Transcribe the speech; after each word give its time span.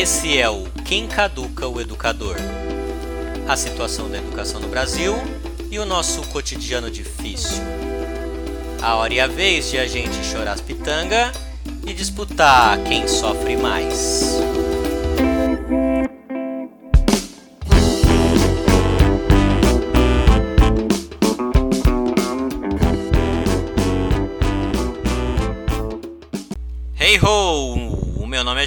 Esse 0.00 0.38
é 0.38 0.48
o 0.48 0.62
Quem 0.84 1.08
Caduca 1.08 1.66
o 1.66 1.80
Educador. 1.80 2.36
A 3.48 3.56
situação 3.56 4.08
da 4.08 4.18
educação 4.18 4.60
no 4.60 4.68
Brasil 4.68 5.12
e 5.72 5.78
o 5.80 5.84
nosso 5.84 6.22
cotidiano 6.28 6.88
difícil. 6.88 7.64
A 8.80 8.94
hora 8.94 9.12
e 9.12 9.18
a 9.18 9.26
vez 9.26 9.72
de 9.72 9.76
a 9.76 9.88
gente 9.88 10.24
chorar 10.24 10.52
as 10.52 10.60
pitanga 10.60 11.32
e 11.84 11.92
disputar 11.92 12.78
quem 12.84 13.08
sofre 13.08 13.56
mais. 13.56 14.38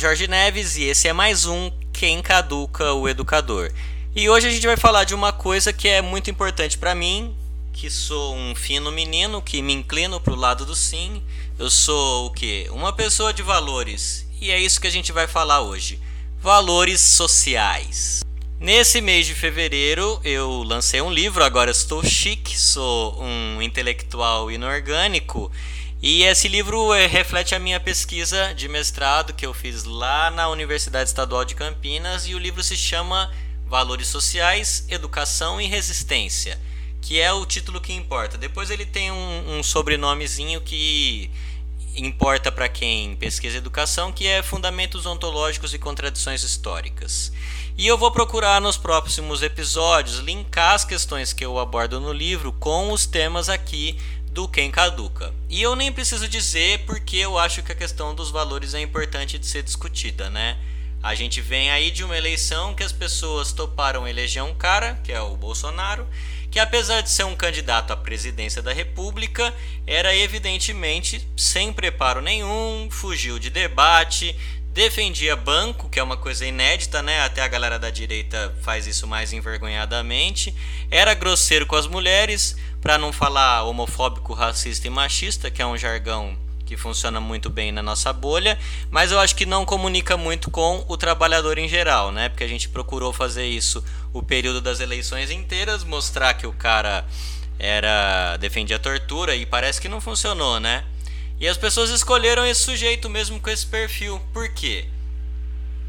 Jorge 0.01 0.27
Neves 0.27 0.77
e 0.77 0.85
esse 0.85 1.07
é 1.07 1.13
mais 1.13 1.45
um 1.45 1.71
Quem 1.93 2.23
Caduca 2.23 2.91
o 2.91 3.07
Educador. 3.07 3.71
E 4.15 4.27
hoje 4.27 4.47
a 4.47 4.49
gente 4.49 4.65
vai 4.65 4.75
falar 4.75 5.03
de 5.03 5.13
uma 5.13 5.31
coisa 5.31 5.71
que 5.71 5.87
é 5.87 6.01
muito 6.01 6.27
importante 6.27 6.75
para 6.75 6.95
mim, 6.95 7.35
que 7.71 7.87
sou 7.87 8.35
um 8.35 8.55
fino 8.55 8.91
menino 8.91 9.43
que 9.43 9.61
me 9.61 9.73
inclino 9.73 10.19
pro 10.19 10.33
lado 10.33 10.65
do 10.65 10.75
sim. 10.75 11.21
Eu 11.59 11.69
sou 11.69 12.25
o 12.25 12.31
que? 12.31 12.67
Uma 12.71 12.91
pessoa 12.91 13.31
de 13.31 13.43
valores. 13.43 14.25
E 14.41 14.49
é 14.49 14.59
isso 14.59 14.81
que 14.81 14.87
a 14.87 14.91
gente 14.91 15.11
vai 15.11 15.27
falar 15.27 15.61
hoje. 15.61 15.99
Valores 16.41 16.99
sociais. 16.99 18.23
Nesse 18.59 19.01
mês 19.01 19.27
de 19.27 19.35
fevereiro 19.35 20.19
eu 20.23 20.63
lancei 20.63 20.99
um 20.99 21.13
livro, 21.13 21.43
agora 21.43 21.69
estou 21.69 22.03
chique, 22.03 22.59
sou 22.59 23.21
um 23.21 23.61
intelectual 23.61 24.49
inorgânico 24.49 25.51
e 26.01 26.23
esse 26.23 26.47
livro 26.47 26.93
é, 26.93 27.05
reflete 27.05 27.53
a 27.53 27.59
minha 27.59 27.79
pesquisa 27.79 28.53
de 28.55 28.67
mestrado 28.67 29.33
que 29.33 29.45
eu 29.45 29.53
fiz 29.53 29.83
lá 29.83 30.31
na 30.31 30.49
Universidade 30.49 31.09
Estadual 31.09 31.45
de 31.45 31.53
Campinas 31.53 32.27
e 32.27 32.33
o 32.33 32.39
livro 32.39 32.63
se 32.63 32.75
chama 32.75 33.31
Valores 33.67 34.07
Sociais, 34.07 34.83
Educação 34.89 35.61
e 35.61 35.67
Resistência, 35.67 36.59
que 37.01 37.21
é 37.21 37.31
o 37.31 37.45
título 37.45 37.79
que 37.79 37.93
importa. 37.93 38.35
Depois 38.35 38.71
ele 38.71 38.85
tem 38.85 39.11
um, 39.11 39.59
um 39.59 39.61
sobrenomezinho 39.61 40.59
que 40.61 41.29
importa 41.95 42.51
para 42.51 42.67
quem 42.67 43.15
pesquisa 43.15 43.57
educação, 43.57 44.11
que 44.11 44.25
é 44.25 44.41
Fundamentos 44.41 45.05
Ontológicos 45.05 45.73
e 45.73 45.77
Contradições 45.77 46.43
Históricas. 46.43 47.31
E 47.77 47.85
eu 47.87 47.97
vou 47.97 48.11
procurar 48.11 48.59
nos 48.59 48.77
próximos 48.77 49.41
episódios 49.41 50.19
linkar 50.19 50.73
as 50.73 50.85
questões 50.85 51.31
que 51.33 51.45
eu 51.45 51.59
abordo 51.59 51.99
no 51.99 52.11
livro 52.11 52.51
com 52.53 52.91
os 52.91 53.05
temas 53.05 53.49
aqui 53.49 53.97
do 54.31 54.47
quem 54.47 54.71
caduca. 54.71 55.33
E 55.49 55.61
eu 55.61 55.75
nem 55.75 55.91
preciso 55.91 56.27
dizer 56.27 56.85
porque 56.85 57.17
eu 57.17 57.37
acho 57.37 57.61
que 57.61 57.71
a 57.71 57.75
questão 57.75 58.15
dos 58.15 58.31
valores 58.31 58.73
é 58.73 58.79
importante 58.79 59.37
de 59.37 59.45
ser 59.45 59.61
discutida, 59.61 60.29
né? 60.29 60.57
A 61.03 61.15
gente 61.15 61.41
vem 61.41 61.71
aí 61.71 61.89
de 61.89 62.03
uma 62.03 62.15
eleição 62.15 62.73
que 62.73 62.83
as 62.83 62.91
pessoas 62.91 63.51
toparam 63.51 64.07
eleger 64.07 64.43
um 64.43 64.53
cara, 64.53 64.99
que 65.03 65.11
é 65.11 65.19
o 65.19 65.35
Bolsonaro, 65.35 66.07
que 66.51 66.59
apesar 66.59 67.01
de 67.01 67.09
ser 67.09 67.23
um 67.23 67.35
candidato 67.35 67.91
à 67.91 67.97
presidência 67.97 68.61
da 68.61 68.71
República, 68.71 69.53
era 69.87 70.15
evidentemente 70.15 71.27
sem 71.35 71.73
preparo 71.73 72.21
nenhum, 72.21 72.87
fugiu 72.91 73.39
de 73.39 73.49
debate, 73.49 74.35
defendia 74.73 75.35
banco, 75.35 75.89
que 75.89 75.99
é 75.99 76.03
uma 76.03 76.17
coisa 76.17 76.45
inédita, 76.45 77.01
né? 77.01 77.21
Até 77.21 77.41
a 77.41 77.47
galera 77.47 77.77
da 77.77 77.89
direita 77.89 78.55
faz 78.61 78.87
isso 78.87 79.05
mais 79.05 79.33
envergonhadamente. 79.33 80.55
Era 80.89 81.13
grosseiro 81.13 81.65
com 81.65 81.75
as 81.75 81.87
mulheres, 81.87 82.55
para 82.81 82.97
não 82.97 83.11
falar 83.11 83.63
homofóbico, 83.63 84.33
racista 84.33 84.87
e 84.87 84.89
machista, 84.89 85.51
que 85.51 85.61
é 85.61 85.65
um 85.65 85.77
jargão 85.77 86.37
que 86.65 86.77
funciona 86.77 87.19
muito 87.19 87.49
bem 87.49 87.69
na 87.69 87.83
nossa 87.83 88.13
bolha, 88.13 88.57
mas 88.89 89.11
eu 89.11 89.19
acho 89.19 89.35
que 89.35 89.45
não 89.45 89.65
comunica 89.65 90.15
muito 90.15 90.49
com 90.49 90.85
o 90.87 90.95
trabalhador 90.95 91.57
em 91.57 91.67
geral, 91.67 92.13
né? 92.13 92.29
Porque 92.29 92.45
a 92.45 92.47
gente 92.47 92.69
procurou 92.69 93.11
fazer 93.11 93.45
isso 93.45 93.83
o 94.13 94.23
período 94.23 94.61
das 94.61 94.79
eleições 94.79 95.29
inteiras, 95.29 95.83
mostrar 95.83 96.33
que 96.33 96.47
o 96.47 96.53
cara 96.53 97.05
era 97.59 98.37
defendia 98.37 98.77
a 98.77 98.79
tortura 98.79 99.35
e 99.35 99.45
parece 99.45 99.81
que 99.81 99.89
não 99.89 99.99
funcionou, 99.99 100.61
né? 100.61 100.85
E 101.41 101.47
as 101.47 101.57
pessoas 101.57 101.89
escolheram 101.89 102.45
esse 102.45 102.61
sujeito 102.61 103.09
mesmo 103.09 103.39
com 103.39 103.49
esse 103.49 103.65
perfil. 103.65 104.21
Por 104.31 104.47
quê? 104.49 104.85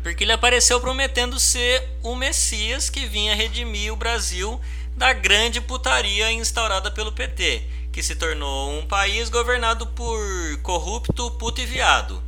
Porque 0.02 0.24
ele 0.24 0.32
apareceu 0.32 0.80
prometendo 0.80 1.38
ser 1.38 1.90
o 2.02 2.16
Messias 2.16 2.88
que 2.88 3.04
vinha 3.04 3.36
redimir 3.36 3.92
o 3.92 3.96
Brasil 3.96 4.58
da 4.96 5.12
grande 5.12 5.60
putaria 5.60 6.32
instaurada 6.32 6.90
pelo 6.90 7.12
PT, 7.12 7.64
que 7.92 8.02
se 8.02 8.16
tornou 8.16 8.78
um 8.78 8.86
país 8.86 9.28
governado 9.28 9.86
por 9.88 10.18
corrupto, 10.62 11.30
puto 11.32 11.60
e 11.60 11.66
viado. 11.66 12.22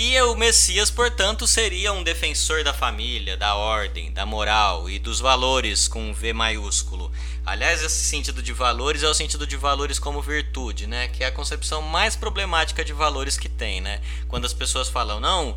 E 0.00 0.16
o 0.22 0.36
Messias, 0.36 0.92
portanto, 0.92 1.44
seria 1.44 1.92
um 1.92 2.04
defensor 2.04 2.62
da 2.62 2.72
família, 2.72 3.36
da 3.36 3.56
ordem, 3.56 4.12
da 4.12 4.24
moral 4.24 4.88
e 4.88 4.96
dos 4.96 5.18
valores 5.18 5.88
com 5.88 6.14
V 6.14 6.32
maiúsculo. 6.32 7.10
Aliás, 7.44 7.82
esse 7.82 8.04
sentido 8.04 8.40
de 8.40 8.52
valores 8.52 9.02
é 9.02 9.08
o 9.08 9.12
sentido 9.12 9.44
de 9.44 9.56
valores 9.56 9.98
como 9.98 10.22
virtude, 10.22 10.86
né? 10.86 11.08
Que 11.08 11.24
é 11.24 11.26
a 11.26 11.32
concepção 11.32 11.82
mais 11.82 12.14
problemática 12.14 12.84
de 12.84 12.92
valores 12.92 13.36
que 13.36 13.48
tem, 13.48 13.80
né? 13.80 14.00
Quando 14.28 14.44
as 14.44 14.52
pessoas 14.52 14.88
falam, 14.88 15.18
não, 15.18 15.56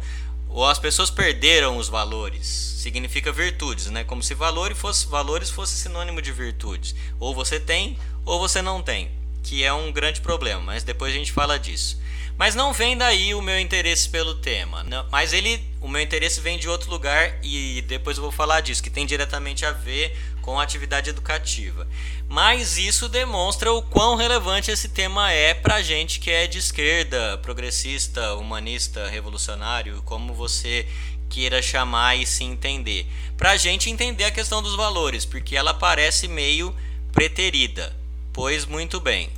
ou 0.50 0.66
as 0.66 0.80
pessoas 0.80 1.12
perderam 1.12 1.78
os 1.78 1.88
valores. 1.88 2.48
Significa 2.48 3.32
virtudes, 3.32 3.92
né? 3.92 4.04
Como 4.04 4.24
se 4.24 4.34
valor 4.34 4.74
fosse, 4.74 5.06
valores 5.06 5.52
fosse 5.52 5.78
sinônimo 5.78 6.20
de 6.20 6.32
virtudes. 6.32 6.96
Ou 7.20 7.36
você 7.36 7.60
tem, 7.60 7.96
ou 8.26 8.40
você 8.40 8.60
não 8.60 8.82
tem. 8.82 9.12
Que 9.44 9.64
é 9.64 9.72
um 9.72 9.92
grande 9.92 10.20
problema, 10.20 10.62
mas 10.62 10.84
depois 10.84 11.14
a 11.14 11.18
gente 11.18 11.32
fala 11.32 11.60
disso. 11.60 12.02
Mas 12.42 12.56
não 12.56 12.74
vem 12.74 12.98
daí 12.98 13.36
o 13.36 13.42
meu 13.42 13.60
interesse 13.60 14.10
pelo 14.10 14.34
tema. 14.34 14.84
Não, 14.84 15.06
mas 15.12 15.32
ele, 15.32 15.64
o 15.80 15.88
meu 15.88 16.02
interesse 16.02 16.42
vem 16.42 16.58
de 16.58 16.68
outro 16.68 16.90
lugar 16.90 17.38
e 17.44 17.84
depois 17.84 18.18
eu 18.18 18.24
vou 18.24 18.32
falar 18.32 18.62
disso, 18.62 18.82
que 18.82 18.90
tem 18.90 19.06
diretamente 19.06 19.64
a 19.64 19.72
ver 19.72 20.18
com 20.42 20.60
a 20.60 20.64
atividade 20.64 21.12
educativa. 21.12 21.88
Mas 22.28 22.80
isso 22.80 23.08
demonstra 23.08 23.72
o 23.72 23.84
quão 23.84 24.16
relevante 24.16 24.72
esse 24.72 24.90
tema 24.90 25.32
é 25.32 25.54
para 25.54 25.84
gente 25.84 26.20
que 26.20 26.32
é 26.32 26.48
de 26.48 26.58
esquerda, 26.58 27.38
progressista, 27.44 28.34
humanista, 28.34 29.08
revolucionário, 29.08 30.02
como 30.02 30.34
você 30.34 30.88
queira 31.30 31.62
chamar 31.62 32.16
e 32.16 32.26
se 32.26 32.44
entender. 32.44 33.06
Para 33.38 33.56
gente 33.56 33.88
entender 33.88 34.24
a 34.24 34.32
questão 34.32 34.64
dos 34.64 34.76
valores, 34.76 35.26
porque 35.26 35.56
ela 35.56 35.76
parece 35.76 36.28
meio 36.28 36.76
preterida. 37.12 37.96
Pois 38.34 38.66
muito 38.66 39.00
bem. 39.00 39.30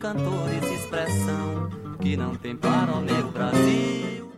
Cantores 0.00 0.64
expressão 0.64 1.68
que 2.00 2.16
não 2.16 2.34
tem 2.34 2.56
para 2.56 2.90
o 2.90 3.02
meu 3.02 3.30
Brasil. 3.30 4.32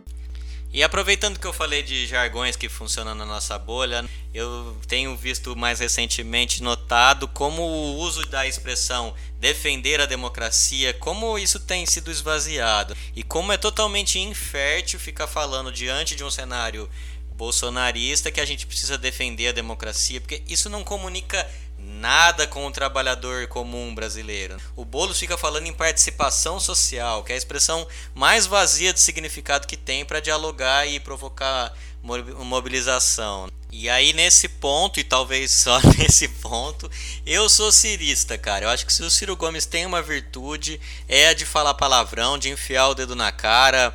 E 0.73 0.83
aproveitando 0.83 1.39
que 1.39 1.47
eu 1.47 1.53
falei 1.53 1.81
de 1.81 2.05
jargões 2.05 2.57
que 2.57 2.67
funcionam 2.67 3.15
na 3.15 3.23
nossa 3.23 3.57
bolha, 3.57 4.03
eu 4.33 4.75
tenho 4.87 5.15
visto 5.15 5.55
mais 5.55 5.79
recentemente 5.79 6.61
notado 6.61 7.29
como 7.29 7.61
o 7.61 7.95
uso 7.95 8.25
da 8.25 8.45
expressão 8.45 9.13
defender 9.39 10.01
a 10.01 10.05
democracia, 10.05 10.93
como 10.95 11.39
isso 11.39 11.61
tem 11.61 11.85
sido 11.85 12.11
esvaziado 12.11 12.97
e 13.15 13.23
como 13.23 13.53
é 13.53 13.57
totalmente 13.57 14.19
infértil 14.19 14.99
ficar 14.99 15.27
falando 15.27 15.71
diante 15.71 16.13
de 16.13 16.25
um 16.25 16.31
cenário 16.31 16.89
bolsonarista 17.37 18.31
que 18.31 18.41
a 18.41 18.45
gente 18.45 18.67
precisa 18.67 18.97
defender 18.97 19.47
a 19.47 19.53
democracia, 19.53 20.19
porque 20.19 20.43
isso 20.47 20.69
não 20.69 20.83
comunica 20.83 21.49
nada 21.83 22.47
com 22.47 22.65
o 22.65 22.71
trabalhador 22.71 23.47
comum 23.47 23.93
brasileiro. 23.93 24.57
O 24.75 24.85
Boulos 24.85 25.19
fica 25.19 25.37
falando 25.37 25.67
em 25.67 25.73
participação 25.73 26.59
social, 26.59 27.23
que 27.23 27.31
é 27.31 27.35
a 27.35 27.37
expressão 27.37 27.87
mais 28.15 28.45
vazia 28.45 28.93
de 28.93 28.99
significado 28.99 29.67
que 29.67 29.77
tem 29.77 30.05
para 30.05 30.19
dialogar 30.19 30.87
e 30.87 30.99
provocar 30.99 31.73
mobilização. 32.01 33.49
E 33.71 33.89
aí 33.89 34.13
nesse 34.13 34.47
ponto, 34.47 34.99
e 34.99 35.03
talvez 35.03 35.51
só 35.63 35.79
nesse 35.97 36.27
ponto, 36.27 36.89
eu 37.25 37.49
sou 37.49 37.71
cirista, 37.71 38.37
cara. 38.37 38.65
Eu 38.65 38.69
acho 38.69 38.85
que 38.85 38.93
se 38.93 39.03
o 39.03 39.09
Ciro 39.09 39.35
Gomes 39.35 39.65
tem 39.65 39.85
uma 39.85 40.01
virtude, 40.01 40.79
é 41.07 41.29
a 41.29 41.33
de 41.33 41.45
falar 41.45 41.73
palavrão, 41.73 42.37
de 42.37 42.49
enfiar 42.49 42.89
o 42.89 42.95
dedo 42.95 43.15
na 43.15 43.31
cara. 43.31 43.93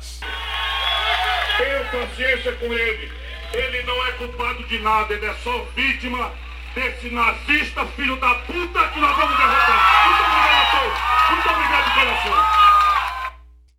Tenho 1.57 1.89
consciência 1.91 2.53
com 2.53 2.65
ele. 2.73 3.11
Ele 3.51 3.83
não 3.83 4.07
é 4.07 4.11
culpado 4.11 4.63
de 4.67 4.77
nada, 4.79 5.13
ele 5.13 5.25
é 5.25 5.35
só 5.43 5.65
vítima 5.75 6.31
desse 6.73 7.09
nazista 7.09 7.85
filho 7.95 8.19
da 8.19 8.35
puta 8.35 8.87
que 8.89 8.99
nós 8.99 9.15
vamos 9.15 9.37
derrotar. 9.37 10.05
Muito 10.05 10.23
obrigado 10.23 10.61
a 10.61 10.79
todos. 10.79 10.99
Muito 11.29 11.49
obrigado 11.49 11.85
de 11.85 11.93
coração. 11.93 12.59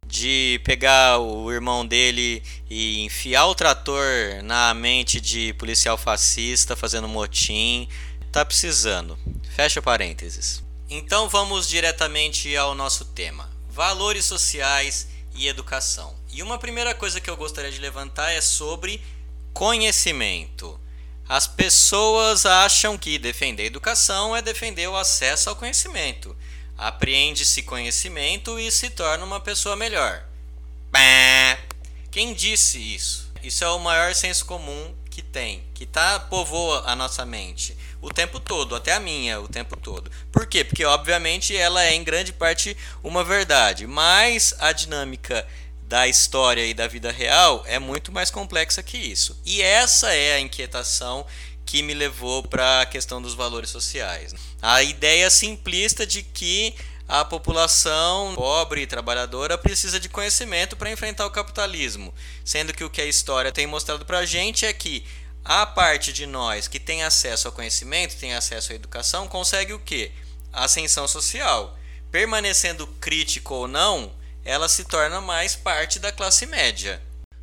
De 0.06 0.60
pegar 0.64 1.18
o 1.18 1.52
irmão 1.52 1.86
dele 1.86 2.42
e 2.68 3.04
enfiar 3.04 3.46
o 3.46 3.54
trator 3.54 4.04
na 4.42 4.74
mente 4.74 5.20
de 5.20 5.52
policial 5.54 5.96
fascista 5.96 6.74
fazendo 6.74 7.08
motim. 7.08 7.88
Tá 8.32 8.44
precisando. 8.44 9.18
Fecha 9.54 9.82
parênteses. 9.82 10.62
Então 10.88 11.28
vamos 11.28 11.68
diretamente 11.68 12.56
ao 12.56 12.74
nosso 12.74 13.04
tema: 13.04 13.48
valores 13.68 14.24
sociais 14.24 15.08
e 15.34 15.46
educação. 15.46 16.14
E 16.32 16.42
uma 16.42 16.58
primeira 16.58 16.94
coisa 16.94 17.20
que 17.20 17.30
eu 17.30 17.36
gostaria 17.36 17.70
de 17.70 17.78
levantar 17.78 18.32
é 18.32 18.40
sobre 18.40 19.00
conhecimento. 19.52 20.79
As 21.30 21.46
pessoas 21.46 22.44
acham 22.44 22.98
que 22.98 23.16
defender 23.16 23.66
educação 23.66 24.34
é 24.34 24.42
defender 24.42 24.88
o 24.88 24.96
acesso 24.96 25.48
ao 25.48 25.54
conhecimento. 25.54 26.36
Apreende-se 26.76 27.62
conhecimento 27.62 28.58
e 28.58 28.68
se 28.72 28.90
torna 28.90 29.24
uma 29.24 29.38
pessoa 29.38 29.76
melhor. 29.76 30.24
Quem 32.10 32.34
disse 32.34 32.78
isso? 32.78 33.32
Isso 33.44 33.62
é 33.62 33.68
o 33.68 33.78
maior 33.78 34.12
senso 34.12 34.44
comum 34.44 34.92
que 35.08 35.22
tem, 35.22 35.62
que 35.72 35.86
tá 35.86 36.18
povoa 36.18 36.82
a 36.84 36.96
nossa 36.96 37.24
mente 37.24 37.76
o 38.02 38.08
tempo 38.08 38.40
todo, 38.40 38.74
até 38.74 38.92
a 38.94 39.00
minha, 39.00 39.40
o 39.40 39.46
tempo 39.46 39.76
todo. 39.76 40.10
Por 40.32 40.46
quê? 40.46 40.64
Porque 40.64 40.84
obviamente 40.84 41.56
ela 41.56 41.84
é 41.84 41.94
em 41.94 42.02
grande 42.02 42.32
parte 42.32 42.76
uma 43.02 43.22
verdade, 43.22 43.86
mas 43.86 44.54
a 44.58 44.72
dinâmica 44.72 45.46
da 45.90 46.06
história 46.06 46.64
e 46.64 46.72
da 46.72 46.86
vida 46.86 47.10
real 47.10 47.64
é 47.66 47.76
muito 47.80 48.12
mais 48.12 48.30
complexa 48.30 48.80
que 48.80 48.96
isso. 48.96 49.36
E 49.44 49.60
essa 49.60 50.14
é 50.14 50.34
a 50.34 50.40
inquietação 50.40 51.26
que 51.66 51.82
me 51.82 51.94
levou 51.94 52.44
para 52.44 52.82
a 52.82 52.86
questão 52.86 53.20
dos 53.20 53.34
valores 53.34 53.70
sociais. 53.70 54.32
A 54.62 54.84
ideia 54.84 55.28
simplista 55.28 56.06
de 56.06 56.22
que 56.22 56.76
a 57.08 57.24
população 57.24 58.36
pobre 58.36 58.82
e 58.82 58.86
trabalhadora 58.86 59.58
precisa 59.58 59.98
de 59.98 60.08
conhecimento 60.08 60.76
para 60.76 60.92
enfrentar 60.92 61.26
o 61.26 61.30
capitalismo, 61.32 62.14
sendo 62.44 62.72
que 62.72 62.84
o 62.84 62.90
que 62.90 63.00
a 63.00 63.06
história 63.06 63.50
tem 63.50 63.66
mostrado 63.66 64.06
para 64.06 64.20
a 64.20 64.26
gente 64.26 64.64
é 64.64 64.72
que 64.72 65.04
a 65.44 65.66
parte 65.66 66.12
de 66.12 66.24
nós 66.24 66.68
que 66.68 66.78
tem 66.78 67.02
acesso 67.02 67.48
ao 67.48 67.52
conhecimento, 67.52 68.16
tem 68.16 68.32
acesso 68.32 68.70
à 68.70 68.76
educação, 68.76 69.26
consegue 69.26 69.72
o 69.72 69.80
quê? 69.80 70.12
Ascensão 70.52 71.08
social. 71.08 71.76
Permanecendo 72.12 72.86
crítico 73.00 73.54
ou 73.54 73.66
não, 73.66 74.19
ela 74.44 74.68
se 74.68 74.84
torna 74.84 75.20
mais 75.20 75.54
parte 75.54 75.98
da 75.98 76.12
classe 76.12 76.46
média. 76.46 77.02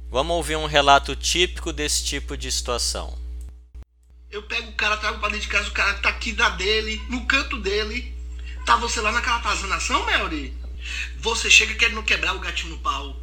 Vamos 0.09 0.35
ouvir 0.35 0.55
um 0.55 0.65
relato 0.65 1.15
típico 1.15 1.71
desse 1.71 2.03
tipo 2.03 2.35
de 2.35 2.51
situação. 2.51 3.17
Eu 4.31 4.43
pego 4.43 4.69
o 4.69 4.75
cara, 4.75 4.97
trago 4.97 5.19
pra 5.19 5.29
dentro 5.29 5.43
de 5.43 5.47
casa, 5.47 5.69
o 5.69 5.73
cara 5.73 5.93
tá 5.95 6.09
aqui 6.09 6.33
na 6.33 6.49
dele, 6.49 7.01
no 7.09 7.25
canto 7.25 7.57
dele. 7.57 8.15
Tá 8.65 8.75
você 8.75 8.99
lá 8.99 9.11
naquela 9.11 9.37
atazanação, 9.37 10.05
Melry? 10.05 10.53
Você 11.19 11.49
chega 11.49 11.75
querendo 11.75 12.03
quebrar 12.03 12.35
o 12.35 12.39
gatinho 12.39 12.71
no 12.71 12.79
pau. 12.79 13.15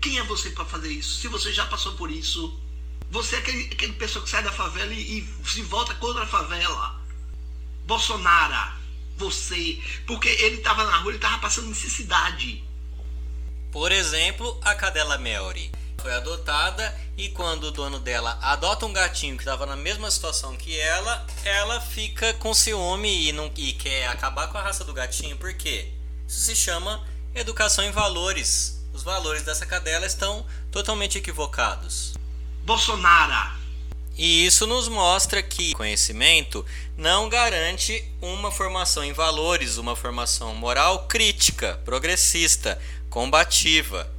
Quem 0.00 0.18
é 0.18 0.22
você 0.24 0.50
para 0.50 0.64
fazer 0.64 0.90
isso? 0.90 1.20
Se 1.20 1.28
você 1.28 1.52
já 1.52 1.66
passou 1.66 1.94
por 1.94 2.10
isso. 2.10 2.58
Você 3.10 3.36
é 3.36 3.38
aquele, 3.38 3.64
aquele 3.72 3.92
pessoa 3.94 4.24
que 4.24 4.30
sai 4.30 4.42
da 4.42 4.52
favela 4.52 4.92
e, 4.92 5.20
e 5.20 5.28
se 5.48 5.62
volta 5.62 5.94
contra 5.94 6.22
a 6.22 6.26
favela. 6.26 7.00
Bolsonaro, 7.86 8.72
você. 9.16 9.80
Porque 10.06 10.28
ele 10.28 10.58
tava 10.58 10.84
na 10.84 10.98
rua, 10.98 11.12
ele 11.12 11.18
tava 11.18 11.38
passando 11.38 11.68
necessidade. 11.68 12.67
Por 13.70 13.92
exemplo, 13.92 14.58
a 14.62 14.74
cadela 14.74 15.18
Melry 15.18 15.70
foi 16.00 16.14
adotada 16.14 16.96
e 17.16 17.28
quando 17.28 17.64
o 17.64 17.70
dono 17.70 17.98
dela 17.98 18.38
adota 18.40 18.86
um 18.86 18.92
gatinho 18.92 19.36
que 19.36 19.42
estava 19.42 19.66
na 19.66 19.76
mesma 19.76 20.10
situação 20.10 20.56
que 20.56 20.78
ela, 20.78 21.26
ela 21.44 21.80
fica 21.80 22.32
com 22.34 22.54
ciúme 22.54 23.28
e, 23.28 23.32
não, 23.32 23.50
e 23.56 23.72
quer 23.72 24.08
acabar 24.08 24.48
com 24.48 24.56
a 24.56 24.62
raça 24.62 24.84
do 24.84 24.94
gatinho. 24.94 25.36
Por 25.36 25.52
quê? 25.54 25.88
Isso 26.26 26.40
se 26.40 26.56
chama 26.56 27.06
educação 27.34 27.84
em 27.84 27.90
valores. 27.90 28.86
Os 28.92 29.02
valores 29.02 29.42
dessa 29.42 29.66
cadela 29.66 30.06
estão 30.06 30.46
totalmente 30.70 31.18
equivocados. 31.18 32.14
Bolsonaro. 32.64 33.58
E 34.18 34.44
isso 34.44 34.66
nos 34.66 34.88
mostra 34.88 35.40
que 35.40 35.72
conhecimento 35.74 36.66
não 36.96 37.28
garante 37.28 38.04
uma 38.20 38.50
formação 38.50 39.04
em 39.04 39.12
valores, 39.12 39.76
uma 39.76 39.94
formação 39.94 40.52
moral 40.56 41.06
crítica, 41.06 41.80
progressista, 41.84 42.80
combativa. 43.08 44.10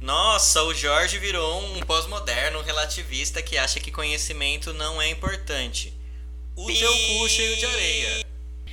Nossa, 0.00 0.62
o 0.62 0.74
Jorge 0.74 1.18
virou 1.18 1.62
um 1.76 1.80
pós-moderno 1.80 2.62
relativista 2.62 3.42
que 3.42 3.58
acha 3.58 3.78
que 3.78 3.90
conhecimento 3.90 4.72
não 4.72 5.00
é 5.00 5.10
importante. 5.10 5.92
O 6.56 6.66
teu 6.66 6.90
cu 6.90 7.28
cheio 7.28 7.56
de 7.56 7.66
areia. 7.66 8.26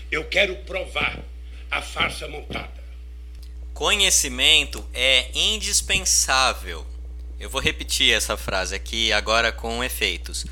Eu 0.09 0.23
quero 0.25 0.55
provar 0.57 1.19
a 1.69 1.81
farsa 1.81 2.27
montada. 2.27 2.77
Conhecimento 3.73 4.87
é 4.93 5.29
indispensável. 5.33 6.85
Eu 7.39 7.49
vou 7.49 7.61
repetir 7.61 8.13
essa 8.13 8.35
frase 8.35 8.73
aqui 8.73 9.11
agora 9.13 9.51
com 9.51 9.83
efeitos. 9.83 10.45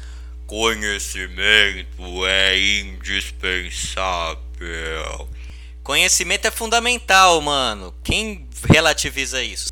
Conhecimento 0.45 2.27
é 2.27 2.59
indispensável. 2.79 4.38
Conhecimento 5.81 6.45
é 6.45 6.51
fundamental, 6.51 7.41
mano. 7.41 7.94
Quem 8.03 8.44
relativiza 8.65 9.41
isso? 9.41 9.69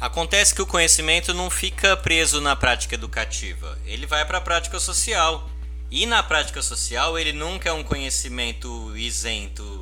Acontece 0.00 0.54
que 0.54 0.62
o 0.62 0.66
conhecimento 0.66 1.32
não 1.32 1.48
fica 1.48 1.96
preso 1.96 2.40
na 2.40 2.54
prática 2.54 2.94
educativa, 2.94 3.78
ele 3.86 4.06
vai 4.06 4.24
para 4.24 4.38
a 4.38 4.40
prática 4.40 4.78
social. 4.78 5.48
E 5.90 6.06
na 6.06 6.22
prática 6.22 6.60
social, 6.60 7.16
ele 7.18 7.32
nunca 7.32 7.68
é 7.68 7.72
um 7.72 7.84
conhecimento 7.84 8.96
isento, 8.96 9.80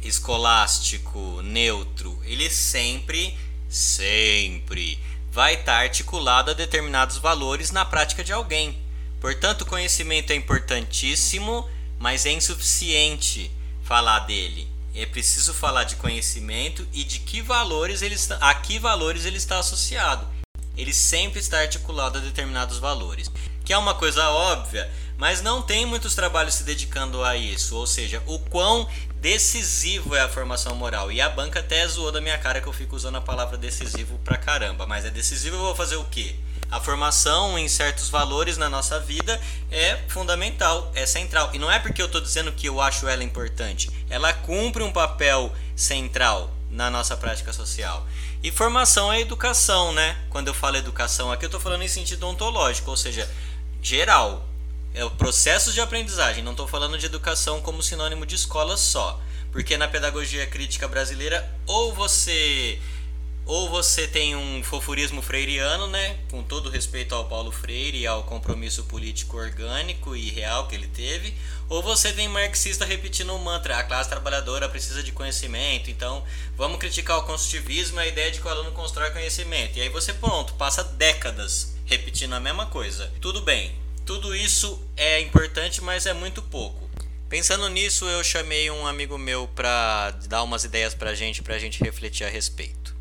escolástico, 0.00 1.42
neutro. 1.42 2.20
Ele 2.24 2.48
sempre, 2.48 3.36
sempre 3.68 5.00
vai 5.32 5.54
estar 5.54 5.80
articulado 5.80 6.50
a 6.50 6.54
determinados 6.54 7.16
valores 7.16 7.70
na 7.70 7.84
prática 7.84 8.22
de 8.22 8.32
alguém. 8.32 8.78
Portanto, 9.20 9.62
o 9.62 9.66
conhecimento 9.66 10.32
é 10.32 10.36
importantíssimo, 10.36 11.68
mas 11.98 12.26
é 12.26 12.30
insuficiente 12.30 13.50
falar 13.82 14.20
dele. 14.20 14.71
É 14.94 15.06
preciso 15.06 15.54
falar 15.54 15.84
de 15.84 15.96
conhecimento 15.96 16.86
e 16.92 17.02
de 17.02 17.20
que 17.20 17.40
valores 17.40 18.02
ele 18.02 18.14
está, 18.14 18.36
a 18.36 18.54
que 18.54 18.78
valores 18.78 19.24
ele 19.24 19.38
está 19.38 19.58
associado. 19.58 20.26
Ele 20.76 20.92
sempre 20.92 21.40
está 21.40 21.60
articulado 21.60 22.18
a 22.18 22.20
determinados 22.20 22.78
valores, 22.78 23.30
que 23.64 23.72
é 23.72 23.78
uma 23.78 23.94
coisa 23.94 24.28
óbvia, 24.30 24.90
mas 25.16 25.40
não 25.40 25.62
tem 25.62 25.86
muitos 25.86 26.14
trabalhos 26.14 26.54
se 26.54 26.64
dedicando 26.64 27.22
a 27.22 27.36
isso, 27.36 27.76
ou 27.76 27.86
seja, 27.86 28.22
o 28.26 28.38
quão 28.38 28.88
decisivo 29.22 30.16
é 30.16 30.20
a 30.20 30.28
formação 30.28 30.74
moral. 30.74 31.12
E 31.12 31.20
a 31.20 31.28
banca 31.28 31.60
até 31.60 31.86
zoou 31.86 32.10
da 32.10 32.20
minha 32.20 32.36
cara 32.38 32.60
que 32.60 32.66
eu 32.66 32.72
fico 32.72 32.96
usando 32.96 33.14
a 33.18 33.20
palavra 33.20 33.56
decisivo 33.56 34.18
pra 34.24 34.36
caramba, 34.36 34.84
mas 34.84 35.04
é 35.04 35.10
decisivo 35.10 35.54
eu 35.54 35.60
vou 35.60 35.76
fazer 35.76 35.94
o 35.94 36.04
quê? 36.06 36.34
A 36.68 36.80
formação 36.80 37.56
em 37.56 37.68
certos 37.68 38.08
valores 38.08 38.58
na 38.58 38.68
nossa 38.68 38.98
vida 38.98 39.40
é 39.70 39.96
fundamental, 40.08 40.90
é 40.92 41.06
central. 41.06 41.50
E 41.52 41.58
não 41.58 41.70
é 41.70 41.78
porque 41.78 42.02
eu 42.02 42.06
estou 42.06 42.20
dizendo 42.20 42.50
que 42.50 42.68
eu 42.68 42.80
acho 42.80 43.06
ela 43.06 43.22
importante. 43.22 43.88
Ela 44.10 44.32
cumpre 44.32 44.82
um 44.82 44.90
papel 44.90 45.52
central 45.76 46.50
na 46.68 46.90
nossa 46.90 47.16
prática 47.16 47.52
social. 47.52 48.04
E 48.42 48.50
formação 48.50 49.12
é 49.12 49.20
educação, 49.20 49.92
né? 49.92 50.16
Quando 50.30 50.48
eu 50.48 50.54
falo 50.54 50.78
educação 50.78 51.30
aqui, 51.30 51.44
eu 51.44 51.48
estou 51.48 51.60
falando 51.60 51.82
em 51.82 51.88
sentido 51.88 52.26
ontológico, 52.26 52.90
ou 52.90 52.96
seja, 52.96 53.30
geral. 53.80 54.48
É 54.94 55.04
o 55.04 55.10
processo 55.10 55.72
de 55.72 55.80
aprendizagem. 55.80 56.44
Não 56.44 56.52
estou 56.52 56.68
falando 56.68 56.98
de 56.98 57.06
educação 57.06 57.60
como 57.60 57.82
sinônimo 57.82 58.26
de 58.26 58.34
escola 58.34 58.76
só. 58.76 59.20
Porque 59.50 59.76
na 59.76 59.88
pedagogia 59.88 60.46
crítica 60.46 60.88
brasileira, 60.88 61.48
ou 61.66 61.94
você 61.94 62.78
ou 63.44 63.68
você 63.68 64.06
tem 64.06 64.36
um 64.36 64.62
fofurismo 64.62 65.20
freiriano, 65.20 65.88
né, 65.88 66.16
com 66.30 66.42
todo 66.42 66.70
respeito 66.70 67.14
ao 67.14 67.24
Paulo 67.24 67.50
Freire 67.50 67.98
e 67.98 68.06
ao 68.06 68.22
compromisso 68.22 68.84
político 68.84 69.36
orgânico 69.36 70.14
e 70.14 70.30
real 70.30 70.68
que 70.68 70.76
ele 70.76 70.86
teve, 70.86 71.34
ou 71.68 71.82
você 71.82 72.12
tem 72.12 72.28
marxista 72.28 72.84
repetindo 72.84 73.34
o 73.34 73.38
mantra, 73.38 73.78
a 73.78 73.82
classe 73.82 74.08
trabalhadora 74.08 74.68
precisa 74.68 75.02
de 75.02 75.10
conhecimento, 75.10 75.90
então 75.90 76.22
vamos 76.56 76.78
criticar 76.78 77.18
o 77.18 77.24
construtivismo 77.24 77.98
a 77.98 78.06
ideia 78.06 78.30
de 78.30 78.40
que 78.40 78.46
o 78.46 78.50
aluno 78.50 78.70
constrói 78.70 79.10
conhecimento. 79.10 79.76
E 79.76 79.82
aí 79.82 79.88
você 79.88 80.12
pronto, 80.12 80.54
passa 80.54 80.84
décadas 80.84 81.74
repetindo 81.84 82.34
a 82.34 82.40
mesma 82.40 82.66
coisa. 82.66 83.12
Tudo 83.20 83.40
bem, 83.40 83.74
tudo 84.04 84.34
isso 84.34 84.80
é 84.96 85.20
importante, 85.20 85.82
mas 85.82 86.06
é 86.06 86.12
muito 86.12 86.42
pouco. 86.42 86.82
Pensando 87.28 87.68
nisso, 87.68 88.04
eu 88.04 88.22
chamei 88.22 88.70
um 88.70 88.86
amigo 88.86 89.16
meu 89.16 89.48
para 89.48 90.10
dar 90.28 90.42
umas 90.42 90.64
ideias 90.64 90.94
pra 90.94 91.14
gente, 91.14 91.42
pra 91.42 91.58
gente 91.58 91.82
refletir 91.82 92.24
a 92.26 92.28
respeito. 92.28 92.94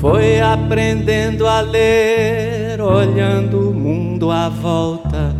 Foi 0.00 0.40
aprendendo 0.40 1.46
a 1.46 1.60
ler, 1.60 2.80
olhando 2.80 3.70
o 3.70 3.74
mundo 3.74 4.30
à 4.30 4.48
volta. 4.48 5.34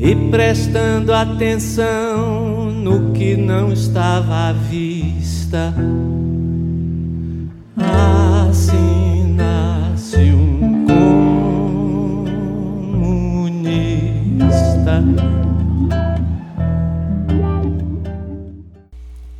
E 0.00 0.16
prestando 0.30 1.12
atenção 1.12 2.70
no 2.70 3.12
que 3.12 3.36
não 3.36 3.72
estava 3.72 4.48
à 4.48 4.52
vista. 4.52 5.01
Assim 7.76 9.34
nasce 9.34 10.16
um 10.32 10.86
comunista. 12.86 13.92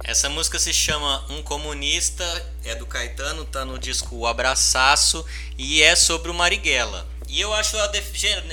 Essa 0.05 0.29
música 0.29 0.59
se 0.59 0.75
chama 0.75 1.25
Um 1.31 1.43
Comunista, 1.43 2.23
é 2.63 2.75
do 2.75 2.85
Caetano, 2.85 3.47
tá 3.47 3.65
no 3.65 3.79
disco 3.79 4.15
O 4.15 4.27
Abraçaço 4.27 5.25
e 5.57 5.81
é 5.81 5.97
sobre 5.97 6.31
o 6.31 6.35
Marighella. 6.35 7.09
E 7.27 7.41
eu 7.41 7.55
acho 7.55 7.79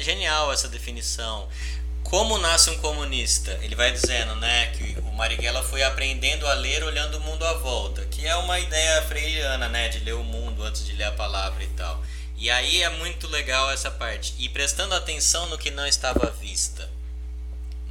genial 0.01 0.53
essa 0.53 0.69
definição. 0.69 1.49
Como 2.09 2.39
nasce 2.39 2.71
um 2.71 2.77
comunista? 2.79 3.51
Ele 3.61 3.75
vai 3.75 3.91
dizendo, 3.91 4.35
né, 4.37 4.71
que 4.71 4.97
o 5.01 5.11
Marighella 5.11 5.61
foi 5.61 5.83
aprendendo 5.83 6.47
a 6.47 6.55
ler 6.55 6.83
olhando 6.83 7.19
o 7.19 7.21
mundo 7.21 7.45
à 7.45 7.53
volta, 7.53 8.03
que 8.05 8.25
é 8.25 8.35
uma 8.35 8.59
ideia 8.59 9.03
freiriana, 9.03 9.69
né, 9.69 9.89
de 9.89 9.99
ler 9.99 10.15
o 10.15 10.23
mundo 10.23 10.63
antes 10.63 10.83
de 10.83 10.93
ler 10.93 11.03
a 11.03 11.11
palavra 11.11 11.63
e 11.63 11.67
tal. 11.67 12.03
E 12.35 12.49
aí 12.49 12.81
é 12.81 12.89
muito 12.89 13.27
legal 13.27 13.69
essa 13.69 13.91
parte. 13.91 14.33
E 14.39 14.49
prestando 14.49 14.95
atenção 14.95 15.45
no 15.49 15.57
que 15.57 15.69
não 15.69 15.85
estava 15.85 16.25
à 16.25 16.31
vista. 16.31 16.89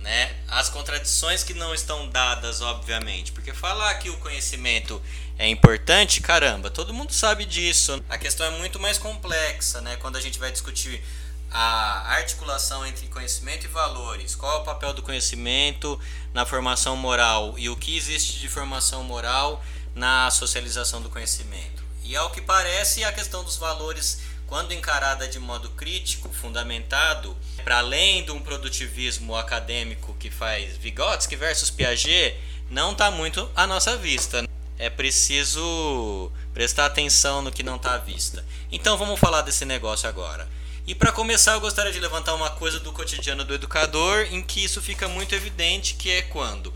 Né? 0.01 0.35
As 0.49 0.69
contradições 0.69 1.45
que 1.45 1.55
não 1.55 1.73
estão 1.73 2.09
dadas, 2.09 2.61
obviamente. 2.61 3.31
Porque 3.31 3.53
falar 3.53 3.95
que 3.97 4.11
o 4.11 4.17
conhecimento 4.17 5.01
é 5.39 5.47
importante, 5.47 6.21
caramba, 6.21 6.71
todo 6.71 6.95
mundo 6.95 7.13
sabe 7.13 7.45
disso. 7.45 8.03
A 8.09 8.19
questão 8.19 8.45
é 8.47 8.51
muito 8.51 8.81
mais 8.81 8.99
complexa, 8.99 9.81
né? 9.81 9.97
Quando 9.97 10.17
a 10.17 10.21
gente 10.21 10.39
vai 10.39 10.51
discutir 10.51 11.05
a 11.51 12.15
articulação 12.15 12.87
entre 12.87 13.07
conhecimento 13.09 13.65
e 13.65 13.69
valores. 13.69 14.35
Qual 14.35 14.59
é 14.59 14.61
o 14.61 14.65
papel 14.65 14.93
do 14.93 15.03
conhecimento 15.03 15.99
na 16.33 16.45
formação 16.45 16.97
moral 16.97 17.55
e 17.57 17.69
o 17.69 17.77
que 17.77 17.97
existe 17.97 18.39
de 18.39 18.49
formação 18.49 19.03
moral 19.03 19.63
na 19.99 20.31
socialização 20.31 21.03
do 21.03 21.11
conhecimento. 21.11 21.83
E 22.05 22.17
ao 22.17 22.31
que 22.31 22.41
parece, 22.41 23.05
a 23.05 23.13
questão 23.13 23.45
dos 23.45 23.57
valores, 23.57 24.21
quando 24.47 24.73
encarada 24.73 25.29
de 25.29 25.39
modo 25.39 25.69
crítico, 25.71 26.31
fundamentado, 26.33 27.37
para 27.63 27.79
além 27.79 28.25
de 28.25 28.31
um 28.31 28.41
produtivismo 28.41 29.37
acadêmico 29.37 30.15
que 30.19 30.31
faz 30.31 30.77
Vygotsky 30.77 31.37
versus 31.37 31.69
Piaget, 31.69 32.39
não 32.71 32.93
está 32.93 33.11
muito 33.11 33.51
à 33.55 33.67
nossa 33.67 33.97
vista. 33.97 34.45
É 34.79 34.89
preciso 34.89 36.31
prestar 36.55 36.87
atenção 36.87 37.43
no 37.43 37.51
que 37.51 37.65
não 37.65 37.77
está 37.77 37.95
à 37.95 37.99
vista. 37.99 38.45
Então 38.71 38.97
vamos 38.97 39.19
falar 39.19 39.43
desse 39.43 39.65
negócio 39.65 40.09
agora. 40.09 40.49
E 40.89 40.95
para 40.95 41.13
começar, 41.13 41.53
eu 41.53 41.61
gostaria 41.61 41.93
de 41.93 42.01
levantar 42.01 42.33
uma 42.33 42.49
coisa 42.49 42.81
do 42.81 42.93
cotidiano 42.93 43.45
do 43.45 43.53
educador 43.53 44.27
em 44.31 44.41
que 44.41 44.65
isso 44.65 44.81
fica 44.81 45.07
muito 45.07 45.35
evidente, 45.35 45.93
que 45.93 46.11
é 46.11 46.23
quando 46.23 46.73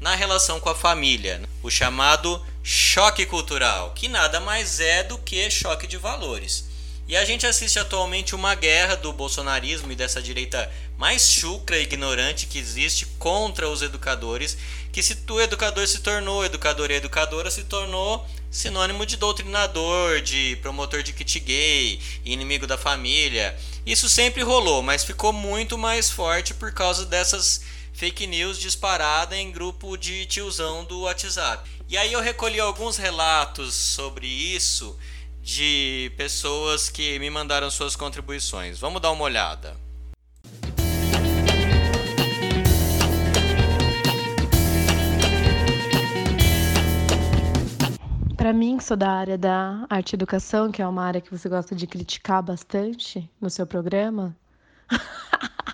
na 0.00 0.16
relação 0.16 0.58
com 0.58 0.68
a 0.68 0.74
família, 0.74 1.40
o 1.62 1.70
chamado 1.70 2.44
choque 2.60 3.24
cultural, 3.24 3.92
que 3.94 4.08
nada 4.08 4.40
mais 4.40 4.80
é 4.80 5.04
do 5.04 5.16
que 5.16 5.48
choque 5.48 5.86
de 5.86 5.96
valores. 5.96 6.64
E 7.06 7.16
a 7.16 7.24
gente 7.24 7.46
assiste 7.46 7.78
atualmente 7.78 8.34
uma 8.34 8.56
guerra 8.56 8.96
do 8.96 9.12
bolsonarismo 9.12 9.92
e 9.92 9.94
dessa 9.94 10.20
direita 10.20 10.68
mais 10.98 11.30
chucra 11.30 11.78
e 11.78 11.84
ignorante 11.84 12.46
que 12.46 12.58
existe 12.58 13.06
contra 13.16 13.68
os 13.68 13.80
educadores, 13.80 14.58
que 14.90 15.04
se 15.04 15.16
o 15.30 15.40
educador 15.40 15.86
se 15.86 16.00
tornou, 16.00 16.44
educador 16.44 16.90
e 16.90 16.94
educadora 16.94 17.48
se 17.48 17.62
tornou 17.62 18.26
sinônimo 18.52 19.06
de 19.06 19.16
doutrinador, 19.16 20.20
de 20.20 20.56
promotor 20.60 21.02
de 21.02 21.14
kit 21.14 21.40
gay, 21.40 21.98
inimigo 22.22 22.66
da 22.66 22.76
família. 22.76 23.58
Isso 23.84 24.10
sempre 24.10 24.42
rolou, 24.42 24.82
mas 24.82 25.02
ficou 25.02 25.32
muito 25.32 25.78
mais 25.78 26.10
forte 26.10 26.52
por 26.52 26.70
causa 26.70 27.06
dessas 27.06 27.62
fake 27.94 28.26
news 28.26 28.58
disparada 28.58 29.36
em 29.36 29.50
grupo 29.50 29.96
de 29.96 30.26
tiozão 30.26 30.84
do 30.84 31.00
WhatsApp. 31.00 31.68
E 31.88 31.96
aí 31.96 32.12
eu 32.12 32.20
recolhi 32.20 32.60
alguns 32.60 32.98
relatos 32.98 33.74
sobre 33.74 34.26
isso 34.26 34.96
de 35.42 36.12
pessoas 36.16 36.88
que 36.88 37.18
me 37.18 37.30
mandaram 37.30 37.70
suas 37.70 37.96
contribuições. 37.96 38.78
Vamos 38.78 39.00
dar 39.00 39.10
uma 39.10 39.24
olhada. 39.24 39.81
Para 48.42 48.52
mim, 48.52 48.76
que 48.76 48.82
sou 48.82 48.96
da 48.96 49.08
área 49.08 49.38
da 49.38 49.86
arte 49.88 50.14
e 50.14 50.16
educação, 50.16 50.72
que 50.72 50.82
é 50.82 50.86
uma 50.88 51.04
área 51.04 51.20
que 51.20 51.30
você 51.30 51.48
gosta 51.48 51.76
de 51.76 51.86
criticar 51.86 52.42
bastante 52.42 53.30
no 53.40 53.48
seu 53.48 53.64
programa, 53.64 54.36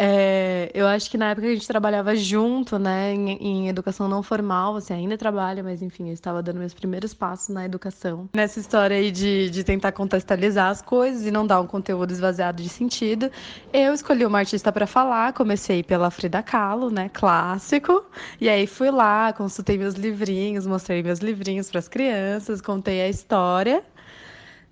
É, 0.00 0.70
eu 0.72 0.86
acho 0.86 1.10
que 1.10 1.18
na 1.18 1.30
época 1.30 1.48
a 1.48 1.50
gente 1.50 1.66
trabalhava 1.66 2.14
junto, 2.14 2.78
né, 2.78 3.12
em, 3.12 3.30
em, 3.32 3.68
educação 3.68 4.06
não 4.06 4.22
formal, 4.22 4.74
você 4.74 4.92
ainda 4.92 5.18
trabalha, 5.18 5.60
mas 5.60 5.82
enfim, 5.82 6.06
eu 6.06 6.14
estava 6.14 6.40
dando 6.40 6.60
meus 6.60 6.72
primeiros 6.72 7.12
passos 7.12 7.48
na 7.48 7.64
educação. 7.64 8.28
Nessa 8.32 8.60
história 8.60 8.96
aí 8.96 9.10
de, 9.10 9.50
de 9.50 9.64
tentar 9.64 9.90
contextualizar 9.90 10.70
as 10.70 10.80
coisas 10.80 11.26
e 11.26 11.32
não 11.32 11.44
dar 11.44 11.60
um 11.60 11.66
conteúdo 11.66 12.12
esvaziado 12.12 12.62
de 12.62 12.68
sentido, 12.68 13.28
eu 13.72 13.92
escolhi 13.92 14.24
uma 14.24 14.38
artista 14.38 14.70
para 14.70 14.86
falar, 14.86 15.32
comecei 15.32 15.82
pela 15.82 16.12
Frida 16.12 16.44
Kahlo, 16.44 16.90
né, 16.90 17.10
clássico, 17.12 18.04
e 18.40 18.48
aí 18.48 18.68
fui 18.68 18.92
lá, 18.92 19.32
consultei 19.32 19.76
meus 19.76 19.94
livrinhos, 19.94 20.64
mostrei 20.64 21.02
meus 21.02 21.18
livrinhos 21.18 21.68
para 21.68 21.80
as 21.80 21.88
crianças, 21.88 22.60
contei 22.60 23.00
a 23.00 23.08
história 23.08 23.82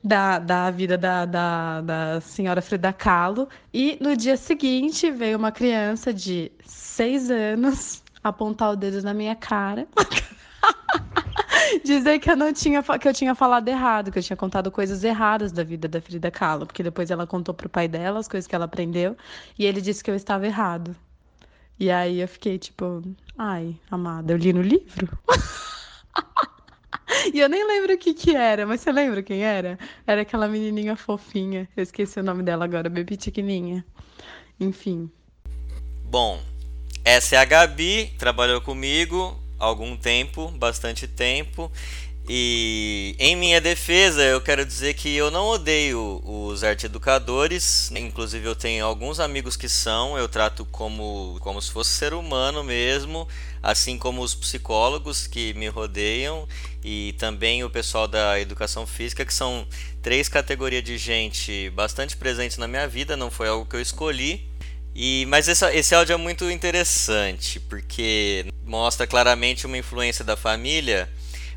da, 0.06 0.38
da 0.38 0.70
vida 0.70 0.96
da, 0.96 1.26
da, 1.26 1.80
da 1.80 2.20
senhora 2.20 2.62
Frida 2.62 2.92
Kahlo. 2.92 3.48
E 3.74 3.98
no 4.00 4.16
dia 4.16 4.36
seguinte 4.36 5.10
veio 5.10 5.36
uma 5.36 5.50
criança 5.50 6.14
de 6.14 6.52
seis 6.64 7.28
anos 7.28 8.04
apontar 8.22 8.70
o 8.70 8.76
dedo 8.76 9.02
na 9.02 9.12
minha 9.12 9.34
cara. 9.34 9.88
dizer 11.84 12.20
que 12.20 12.30
eu 12.30 12.36
não 12.36 12.52
tinha 12.52 12.82
que 12.82 13.08
eu 13.08 13.12
tinha 13.12 13.34
falado 13.34 13.66
errado, 13.66 14.12
que 14.12 14.18
eu 14.20 14.22
tinha 14.22 14.36
contado 14.36 14.70
coisas 14.70 15.02
erradas 15.02 15.50
da 15.50 15.64
vida 15.64 15.88
da 15.88 16.00
Frida 16.00 16.30
Kahlo, 16.30 16.66
porque 16.66 16.84
depois 16.84 17.10
ela 17.10 17.26
contou 17.26 17.52
pro 17.52 17.68
pai 17.68 17.88
dela 17.88 18.20
as 18.20 18.28
coisas 18.28 18.46
que 18.46 18.54
ela 18.54 18.66
aprendeu 18.66 19.16
e 19.58 19.66
ele 19.66 19.80
disse 19.80 20.04
que 20.04 20.10
eu 20.10 20.14
estava 20.14 20.46
errado. 20.46 20.94
E 21.80 21.90
aí 21.90 22.20
eu 22.20 22.28
fiquei 22.28 22.58
tipo, 22.58 23.02
ai, 23.36 23.76
amada, 23.90 24.32
eu 24.32 24.36
li 24.36 24.52
no 24.52 24.62
livro. 24.62 25.18
E 27.32 27.40
eu 27.40 27.48
nem 27.48 27.66
lembro 27.66 27.94
o 27.94 27.98
que 27.98 28.14
que 28.14 28.34
era, 28.34 28.66
mas 28.66 28.80
você 28.80 28.92
lembra 28.92 29.22
quem 29.22 29.42
era? 29.42 29.78
Era 30.06 30.22
aquela 30.22 30.48
menininha 30.48 30.96
fofinha. 30.96 31.68
Eu 31.76 31.82
esqueci 31.82 32.20
o 32.20 32.22
nome 32.22 32.42
dela 32.42 32.64
agora, 32.64 32.88
bem 32.88 33.04
pequenininha. 33.04 33.84
Enfim. 34.58 35.10
Bom, 36.04 36.40
essa 37.04 37.36
é 37.36 37.38
a 37.38 37.44
Gabi, 37.44 38.12
trabalhou 38.18 38.60
comigo 38.60 39.38
algum 39.58 39.96
tempo, 39.96 40.48
bastante 40.48 41.08
tempo. 41.08 41.70
E 42.28 43.14
em 43.20 43.36
minha 43.36 43.60
defesa, 43.60 44.20
eu 44.22 44.40
quero 44.40 44.64
dizer 44.64 44.94
que 44.94 45.14
eu 45.14 45.30
não 45.30 45.46
odeio 45.46 46.20
os 46.24 46.64
arte 46.64 46.86
educadores, 46.86 47.88
inclusive 47.92 48.44
eu 48.44 48.56
tenho 48.56 48.84
alguns 48.84 49.20
amigos 49.20 49.56
que 49.56 49.68
são, 49.68 50.18
eu 50.18 50.28
trato 50.28 50.64
como, 50.64 51.38
como 51.40 51.62
se 51.62 51.70
fosse 51.70 51.90
ser 51.90 52.12
humano 52.14 52.64
mesmo, 52.64 53.28
assim 53.62 53.96
como 53.96 54.22
os 54.22 54.34
psicólogos 54.34 55.28
que 55.28 55.54
me 55.54 55.68
rodeiam 55.68 56.48
e 56.82 57.14
também 57.16 57.62
o 57.62 57.70
pessoal 57.70 58.08
da 58.08 58.40
educação 58.40 58.88
física, 58.88 59.24
que 59.24 59.34
são 59.34 59.64
três 60.02 60.28
categorias 60.28 60.82
de 60.82 60.98
gente 60.98 61.70
bastante 61.70 62.16
presentes 62.16 62.58
na 62.58 62.66
minha 62.66 62.88
vida, 62.88 63.16
não 63.16 63.30
foi 63.30 63.46
algo 63.46 63.66
que 63.66 63.76
eu 63.76 63.80
escolhi. 63.80 64.48
E, 64.98 65.26
mas 65.28 65.46
esse, 65.46 65.64
esse 65.76 65.94
áudio 65.94 66.14
é 66.14 66.16
muito 66.16 66.50
interessante, 66.50 67.60
porque 67.60 68.46
mostra 68.64 69.06
claramente 69.06 69.66
uma 69.66 69.78
influência 69.78 70.24
da 70.24 70.36
família 70.36 71.08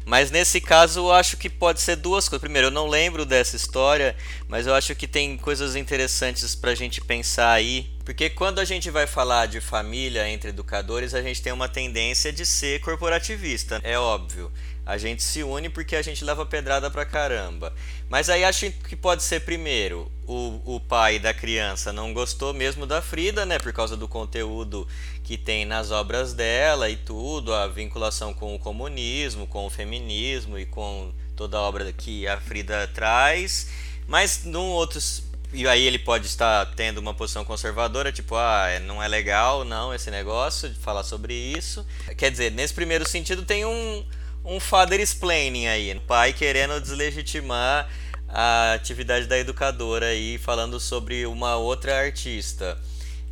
mas 0.06 0.32
nesse 0.32 0.60
caso 0.60 1.02
eu 1.02 1.12
acho 1.12 1.38
que 1.38 1.50
pode 1.50 1.82
ser 1.82 1.96
duas 1.96 2.28
coisas. 2.28 2.42
Primeiro, 2.42 2.68
eu 2.68 2.72
não 2.72 2.88
lembro 2.88 3.26
dessa 3.26 3.56
história, 3.56 4.16
mas 4.48 4.66
eu 4.66 4.74
acho 4.74 4.96
que 4.96 5.08
tem 5.08 5.38
coisas 5.38 5.76
interessantes 5.76 6.56
para 6.56 6.72
a 6.72 6.76
gente 6.76 7.02
pensar 7.02 7.52
aí. 7.52 7.90
Porque 8.04 8.30
quando 8.30 8.60
a 8.60 8.66
gente 8.66 8.90
vai 8.90 9.06
falar 9.06 9.46
de 9.46 9.62
família 9.62 10.28
entre 10.28 10.50
educadores, 10.50 11.14
a 11.14 11.22
gente 11.22 11.42
tem 11.42 11.54
uma 11.54 11.70
tendência 11.70 12.34
de 12.34 12.46
ser 12.46 12.82
corporativista, 12.82 13.80
é 13.84 14.00
óbvio. 14.00 14.52
A 14.90 14.98
gente 14.98 15.22
se 15.22 15.44
une 15.44 15.70
porque 15.70 15.96
a 15.96 16.02
gente 16.02 16.26
leva 16.26 16.44
pedrada 16.48 16.90
pra 16.90 17.06
caramba. 17.06 17.72
Mas 18.10 18.28
aí 18.28 18.44
acho 18.44 18.72
que 18.72 18.96
pode 18.96 19.22
ser 19.22 19.42
primeiro, 19.42 20.12
o, 20.26 20.60
o 20.66 20.80
pai 20.80 21.20
da 21.20 21.32
criança 21.32 21.94
não 21.94 22.12
gostou 22.12 22.56
mesmo 22.56 22.88
da 22.88 23.00
Frida, 23.00 23.46
né? 23.46 23.60
Por 23.60 23.72
causa 23.72 23.96
do 23.96 24.08
conteúdo 24.08 24.88
que 25.24 25.38
tem 25.38 25.64
nas 25.64 25.92
obras 25.92 26.34
dela 26.34 26.90
e 26.90 26.96
tudo, 26.96 27.54
a 27.54 27.68
vinculação 27.68 28.34
com 28.34 28.56
o 28.56 28.58
comunismo, 28.58 29.46
com 29.46 29.68
o 29.68 29.70
feminismo 29.70 30.58
e 30.58 30.66
com 30.66 31.14
toda 31.36 31.60
a 31.60 31.62
obra 31.62 31.94
que 31.94 32.28
a 32.28 32.42
Frida 32.42 32.90
traz. 32.92 33.70
Mas 34.08 34.44
num 34.44 34.70
outros 34.70 35.22
e 35.54 35.68
aí 35.68 35.86
ele 35.86 36.00
pode 36.00 36.26
estar 36.26 36.66
tendo 36.76 36.98
uma 36.98 37.14
posição 37.14 37.46
conservadora, 37.46 38.12
tipo, 38.12 38.36
ah, 38.36 38.68
é, 38.68 38.80
não 38.80 39.02
é 39.02 39.08
legal, 39.08 39.64
não, 39.64 39.94
esse 39.94 40.10
negócio 40.10 40.68
de 40.68 40.80
falar 40.80 41.04
sobre 41.04 41.36
isso. 41.36 41.86
Quer 42.18 42.32
dizer, 42.32 42.52
nesse 42.52 42.74
primeiro 42.74 43.08
sentido 43.08 43.44
tem 43.44 43.66
um, 43.66 44.04
um 44.44 44.60
father 44.60 45.00
explaining 45.00 45.68
aí, 45.68 45.94
o 45.96 46.02
pai 46.02 46.34
querendo 46.34 46.80
deslegitimar 46.80 47.90
a 48.28 48.74
atividade 48.74 49.26
da 49.26 49.38
educadora 49.38 50.08
aí, 50.08 50.38
falando 50.38 50.80
sobre 50.80 51.26
uma 51.26 51.56
outra 51.56 51.98
artista. 51.98 52.78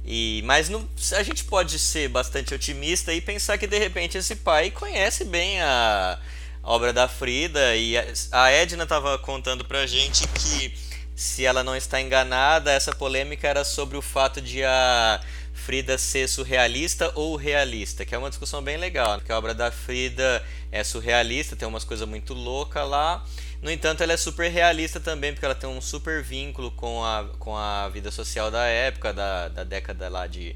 E, 0.03 0.41
mas 0.45 0.69
não, 0.69 0.87
a 1.17 1.23
gente 1.23 1.43
pode 1.43 1.77
ser 1.77 2.07
bastante 2.07 2.53
otimista 2.53 3.13
e 3.13 3.19
pensar 3.19 3.57
que 3.57 3.67
de 3.67 3.77
repente 3.77 4.17
esse 4.17 4.37
pai 4.37 4.71
conhece 4.71 5.25
bem 5.25 5.61
a 5.61 6.17
obra 6.63 6.93
da 6.93 7.07
Frida 7.07 7.75
e 7.75 7.95
a 8.31 8.51
Edna 8.51 8.83
estava 8.83 9.17
contando 9.17 9.65
pra 9.65 9.85
gente 9.85 10.25
que 10.27 10.73
se 11.15 11.45
ela 11.45 11.63
não 11.63 11.75
está 11.75 11.99
enganada, 11.99 12.71
essa 12.71 12.93
polêmica 12.93 13.47
era 13.47 13.63
sobre 13.63 13.97
o 13.97 14.01
fato 14.01 14.39
de 14.39 14.63
a 14.63 15.19
Frida 15.67 15.97
ser 15.97 16.29
surrealista 16.29 17.11
ou 17.13 17.35
realista, 17.35 18.05
que 18.05 18.15
é 18.15 18.17
uma 18.17 18.29
discussão 18.29 18.61
bem 18.61 18.77
legal, 18.77 19.17
porque 19.17 19.33
a 19.33 19.37
obra 19.37 19.53
da 19.53 19.69
Frida 19.69 20.41
é 20.71 20.81
surrealista, 20.81 21.57
tem 21.57 21.67
umas 21.67 21.83
coisas 21.83 22.07
muito 22.07 22.33
loucas 22.33 22.87
lá, 22.87 23.21
no 23.61 23.69
entanto, 23.69 24.01
ela 24.01 24.13
é 24.13 24.17
super 24.17 24.49
realista 24.49 24.97
também, 24.97 25.33
porque 25.33 25.43
ela 25.43 25.53
tem 25.53 25.69
um 25.69 25.81
super 25.81 26.23
vínculo 26.23 26.71
com 26.71 27.03
a, 27.03 27.29
com 27.37 27.57
a 27.57 27.89
vida 27.89 28.09
social 28.11 28.49
da 28.49 28.65
época, 28.65 29.11
da, 29.11 29.49
da 29.49 29.65
década 29.65 30.07
lá 30.07 30.25
de, 30.25 30.55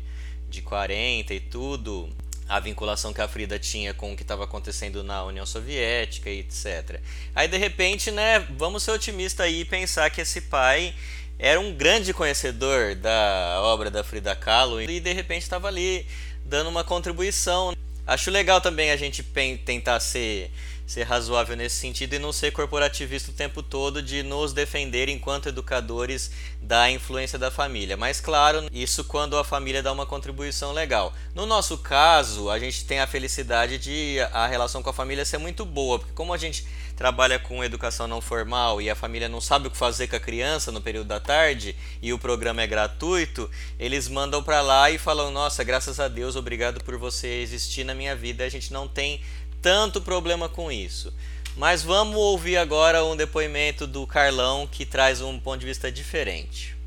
de 0.49 0.61
40 0.61 1.33
e 1.33 1.41
tudo. 1.41 2.09
a 2.47 2.61
vinculação 2.61 3.11
que 3.11 3.19
a 3.19 3.27
Frida 3.27 3.59
tinha 3.59 3.93
com 3.93 4.13
o 4.13 4.15
que 4.15 4.21
estava 4.21 4.45
acontecendo 4.45 5.03
na 5.03 5.25
União 5.25 5.45
Soviética 5.45 6.29
e 6.29 6.39
etc. 6.39 7.01
Aí 7.35 7.49
de 7.49 7.57
repente, 7.57 8.11
né, 8.11 8.39
vamos 8.51 8.83
ser 8.83 8.91
otimistas 8.91 9.45
aí 9.45 9.59
e 9.59 9.65
pensar 9.65 10.09
que 10.09 10.21
esse 10.21 10.39
pai 10.39 10.95
era 11.43 11.59
um 11.59 11.73
grande 11.73 12.13
conhecedor 12.13 12.93
da 12.93 13.59
obra 13.63 13.89
da 13.89 14.03
Frida 14.03 14.35
Kahlo 14.35 14.79
e 14.79 14.99
de 14.99 15.11
repente 15.11 15.41
estava 15.41 15.67
ali 15.67 16.05
dando 16.45 16.69
uma 16.69 16.83
contribuição. 16.83 17.75
Acho 18.05 18.29
legal 18.29 18.61
também 18.61 18.91
a 18.91 18.95
gente 18.95 19.23
tentar 19.65 19.99
ser 19.99 20.51
ser 20.85 21.03
razoável 21.03 21.55
nesse 21.55 21.77
sentido 21.77 22.13
e 22.13 22.19
não 22.19 22.31
ser 22.31 22.51
corporativista 22.51 23.31
o 23.31 23.33
tempo 23.33 23.63
todo 23.63 24.01
de 24.01 24.23
nos 24.23 24.53
defender 24.53 25.09
enquanto 25.09 25.49
educadores 25.49 26.31
da 26.61 26.89
influência 26.91 27.39
da 27.39 27.49
família. 27.49 27.95
Mas 27.95 28.19
claro, 28.19 28.67
isso 28.71 29.03
quando 29.03 29.37
a 29.37 29.43
família 29.43 29.81
dá 29.81 29.91
uma 29.91 30.05
contribuição 30.05 30.71
legal. 30.71 31.13
No 31.33 31.45
nosso 31.45 31.77
caso, 31.77 32.49
a 32.49 32.59
gente 32.59 32.85
tem 32.85 32.99
a 32.99 33.07
felicidade 33.07 33.77
de 33.77 34.19
a 34.31 34.47
relação 34.47 34.83
com 34.83 34.89
a 34.89 34.93
família 34.93 35.25
ser 35.25 35.37
muito 35.37 35.65
boa, 35.65 35.99
porque 35.99 36.13
como 36.13 36.33
a 36.33 36.37
gente 36.37 36.65
trabalha 37.01 37.39
com 37.39 37.63
educação 37.63 38.07
não 38.07 38.21
formal 38.21 38.79
e 38.79 38.87
a 38.87 38.95
família 38.95 39.27
não 39.27 39.41
sabe 39.41 39.67
o 39.67 39.71
que 39.71 39.77
fazer 39.77 40.07
com 40.07 40.15
a 40.15 40.19
criança 40.19 40.71
no 40.71 40.81
período 40.81 41.07
da 41.07 41.19
tarde 41.19 41.75
e 41.99 42.13
o 42.13 42.19
programa 42.19 42.61
é 42.61 42.67
gratuito, 42.67 43.49
eles 43.79 44.07
mandam 44.07 44.43
para 44.43 44.61
lá 44.61 44.91
e 44.91 44.99
falam: 44.99 45.31
"Nossa, 45.31 45.63
graças 45.63 45.99
a 45.99 46.07
Deus, 46.07 46.35
obrigado 46.35 46.83
por 46.83 46.97
você 46.97 47.27
existir 47.41 47.83
na 47.83 47.95
minha 47.95 48.15
vida". 48.15 48.43
A 48.43 48.49
gente 48.49 48.71
não 48.71 48.87
tem 48.87 49.19
tanto 49.61 50.01
problema 50.01 50.49
com 50.49 50.71
isso. 50.71 51.13
Mas 51.55 51.83
vamos 51.83 52.15
ouvir 52.15 52.57
agora 52.57 53.03
um 53.03 53.15
depoimento 53.15 53.85
do 53.85 54.07
Carlão 54.07 54.67
que 54.69 54.85
traz 54.85 55.21
um 55.21 55.37
ponto 55.39 55.59
de 55.59 55.65
vista 55.65 55.91
diferente. 55.91 56.77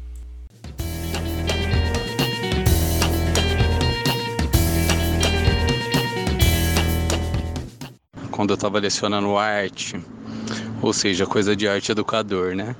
Quando 8.31 8.51
eu 8.51 8.55
estava 8.55 8.81
lecionando 8.81 9.37
arte, 9.37 10.01
ou 10.83 10.93
seja, 10.93 11.25
coisa 11.25 11.55
de 11.55 11.69
arte 11.69 11.93
educador, 11.93 12.57
né? 12.57 12.75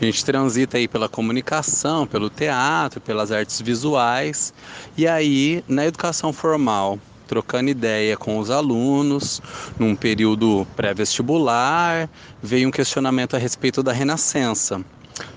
A 0.00 0.04
gente 0.04 0.24
transita 0.24 0.78
aí 0.78 0.88
pela 0.88 1.08
comunicação, 1.08 2.06
pelo 2.06 2.28
teatro, 2.28 3.00
pelas 3.00 3.30
artes 3.30 3.60
visuais, 3.60 4.52
e 4.96 5.06
aí 5.06 5.64
na 5.68 5.86
educação 5.86 6.32
formal 6.32 6.98
trocando 7.30 7.70
ideia 7.70 8.16
com 8.16 8.40
os 8.40 8.50
alunos, 8.50 9.40
num 9.78 9.94
período 9.94 10.66
pré-vestibular, 10.74 12.10
veio 12.42 12.66
um 12.66 12.72
questionamento 12.72 13.36
a 13.36 13.38
respeito 13.38 13.84
da 13.84 13.92
Renascença. 13.92 14.84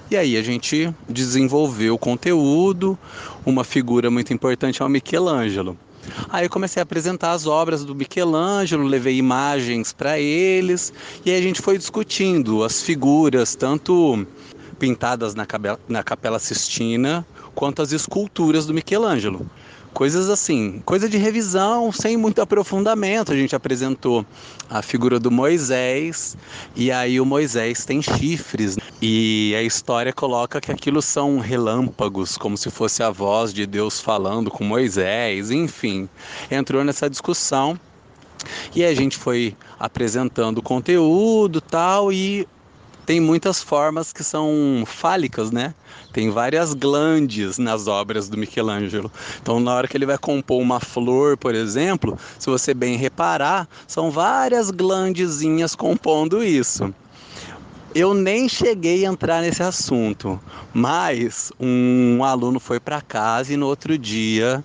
E 0.10 0.18
aí 0.18 0.36
a 0.36 0.42
gente 0.42 0.92
desenvolveu 1.08 1.94
o 1.94 1.98
conteúdo, 2.00 2.98
uma 3.46 3.64
figura 3.64 4.10
muito 4.10 4.34
importante 4.34 4.82
é 4.82 4.86
o 4.86 4.90
Michelangelo. 4.90 5.78
Aí 6.30 6.46
eu 6.46 6.50
comecei 6.50 6.82
a 6.82 6.84
apresentar 6.84 7.34
as 7.34 7.46
obras 7.46 7.86
do 7.86 7.94
Michelangelo, 7.94 8.86
levei 8.88 9.16
imagens 9.18 9.94
para 9.94 10.18
eles 10.20 10.92
e 11.24 11.30
aí 11.30 11.38
a 11.38 11.44
gente 11.44 11.62
foi 11.62 11.78
discutindo 11.78 12.64
as 12.64 12.82
figuras, 12.82 13.54
tanto 13.54 14.26
pintadas 14.80 15.36
na, 15.36 15.46
na 15.88 16.02
Capela 16.02 16.40
Sistina, 16.40 17.24
quanto 17.54 17.84
as 17.84 17.92
esculturas 17.92 18.66
do 18.66 18.74
Michelangelo. 18.74 19.46
Coisas 19.94 20.28
assim, 20.28 20.82
coisa 20.86 21.08
de 21.08 21.18
revisão, 21.18 21.92
sem 21.92 22.18
muito 22.18 22.42
aprofundamento. 22.42 23.32
A 23.32 23.36
gente 23.36 23.56
apresentou 23.56 24.26
a 24.68 24.82
figura 24.82 25.20
do 25.20 25.30
Moisés, 25.30 26.36
e 26.76 26.92
aí 26.92 27.22
o 27.22 27.26
Moisés 27.26 27.86
tem 27.86 28.02
chifres, 28.02 28.76
e 29.00 29.54
a 29.56 29.62
história 29.62 30.12
coloca 30.12 30.60
que 30.60 30.72
aquilo 30.72 31.02
são 31.02 31.38
relâmpagos, 31.38 32.38
como 32.38 32.58
se 32.58 32.72
fosse 32.72 33.04
a 33.04 33.12
voz 33.12 33.54
de 33.54 33.68
Deus 33.68 34.00
falando 34.00 34.50
com 34.50 34.64
Moisés, 34.64 35.52
enfim. 35.52 36.10
Entrou 36.50 36.84
nessa 36.84 37.08
discussão. 37.10 37.80
E 38.76 38.84
a 38.84 38.94
gente 38.94 39.16
foi 39.16 39.56
apresentando 39.80 40.58
o 40.58 40.62
conteúdo 40.64 41.62
tal, 41.62 42.12
e 42.12 42.48
tem 43.06 43.20
muitas 43.20 43.62
formas 43.62 44.14
que 44.14 44.24
são 44.24 44.84
fálicas, 44.86 45.52
né? 45.52 45.74
Tem 46.12 46.30
várias 46.30 46.74
glandes 46.74 47.58
nas 47.58 47.88
obras 47.88 48.30
do 48.30 48.38
Michelangelo. 48.38 49.12
Então, 49.42 49.60
na 49.60 49.74
hora 49.74 49.88
que 49.88 49.98
ele 49.98 50.06
vai 50.06 50.18
compor 50.18 50.62
uma 50.62 50.80
flor, 50.80 51.38
por 51.38 51.56
exemplo, 51.56 52.18
se 52.40 52.50
você 52.50 52.74
bem 52.74 52.96
reparar, 52.96 53.68
são 53.88 54.12
várias 54.12 54.72
glandezinhas 54.72 55.76
compondo 55.76 56.44
isso. 56.44 56.94
Eu 57.96 58.14
nem 58.14 58.50
cheguei 58.50 59.06
a 59.06 59.10
entrar 59.10 59.42
nesse 59.42 59.62
assunto, 59.62 60.40
mas 60.74 61.52
um 61.60 62.24
aluno 62.24 62.60
foi 62.60 62.80
para 62.80 63.02
casa 63.02 63.54
e 63.54 63.58
no 63.58 63.68
outro 63.68 63.98
dia 64.00 64.64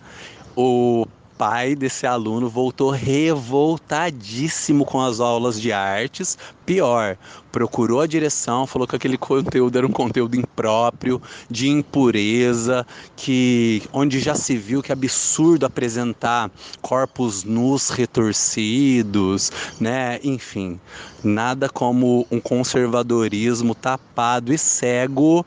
o 0.56 1.06
pai 1.38 1.76
desse 1.76 2.04
aluno 2.04 2.48
voltou 2.48 2.90
revoltadíssimo 2.90 4.84
com 4.84 5.00
as 5.00 5.20
aulas 5.20 5.60
de 5.60 5.70
artes. 5.72 6.36
Pior, 6.66 7.16
procurou 7.52 8.00
a 8.00 8.06
direção, 8.08 8.66
falou 8.66 8.88
que 8.88 8.96
aquele 8.96 9.16
conteúdo 9.16 9.78
era 9.78 9.86
um 9.86 9.92
conteúdo 9.92 10.34
impróprio, 10.34 11.22
de 11.48 11.68
impureza, 11.68 12.84
que 13.14 13.82
onde 13.92 14.18
já 14.18 14.34
se 14.34 14.56
viu 14.56 14.82
que 14.82 14.90
absurdo 14.90 15.64
apresentar 15.64 16.50
corpos 16.82 17.44
nus 17.44 17.88
retorcidos, 17.88 19.52
né? 19.80 20.18
Enfim, 20.24 20.80
nada 21.22 21.68
como 21.68 22.26
um 22.32 22.40
conservadorismo 22.40 23.76
tapado 23.76 24.52
e 24.52 24.58
cego 24.58 25.46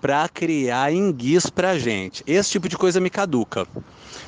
para 0.00 0.28
criar 0.28 0.92
enguiço 0.92 1.52
para 1.52 1.78
gente. 1.78 2.22
Esse 2.26 2.52
tipo 2.52 2.68
de 2.68 2.78
coisa 2.78 3.00
me 3.00 3.10
caduca 3.10 3.66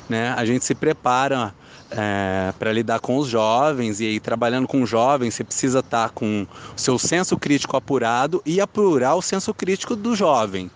né? 0.09 0.33
A 0.37 0.45
gente 0.45 0.65
se 0.65 0.75
prepara 0.75 1.53
é, 1.91 2.53
para 2.57 2.71
lidar 2.71 2.99
com 2.99 3.17
os 3.17 3.27
jovens 3.27 3.99
e 3.99 4.05
aí 4.05 4.19
trabalhando 4.19 4.67
com 4.67 4.85
jovens 4.85 5.35
você 5.35 5.43
precisa 5.43 5.79
estar 5.79 6.09
tá 6.09 6.13
com 6.13 6.47
o 6.75 6.79
seu 6.79 6.97
senso 6.97 7.37
crítico 7.37 7.77
apurado 7.77 8.41
e 8.45 8.59
apurar 8.59 9.15
o 9.15 9.21
senso 9.21 9.53
crítico 9.53 9.95
do 9.95 10.15
jovem. 10.15 10.69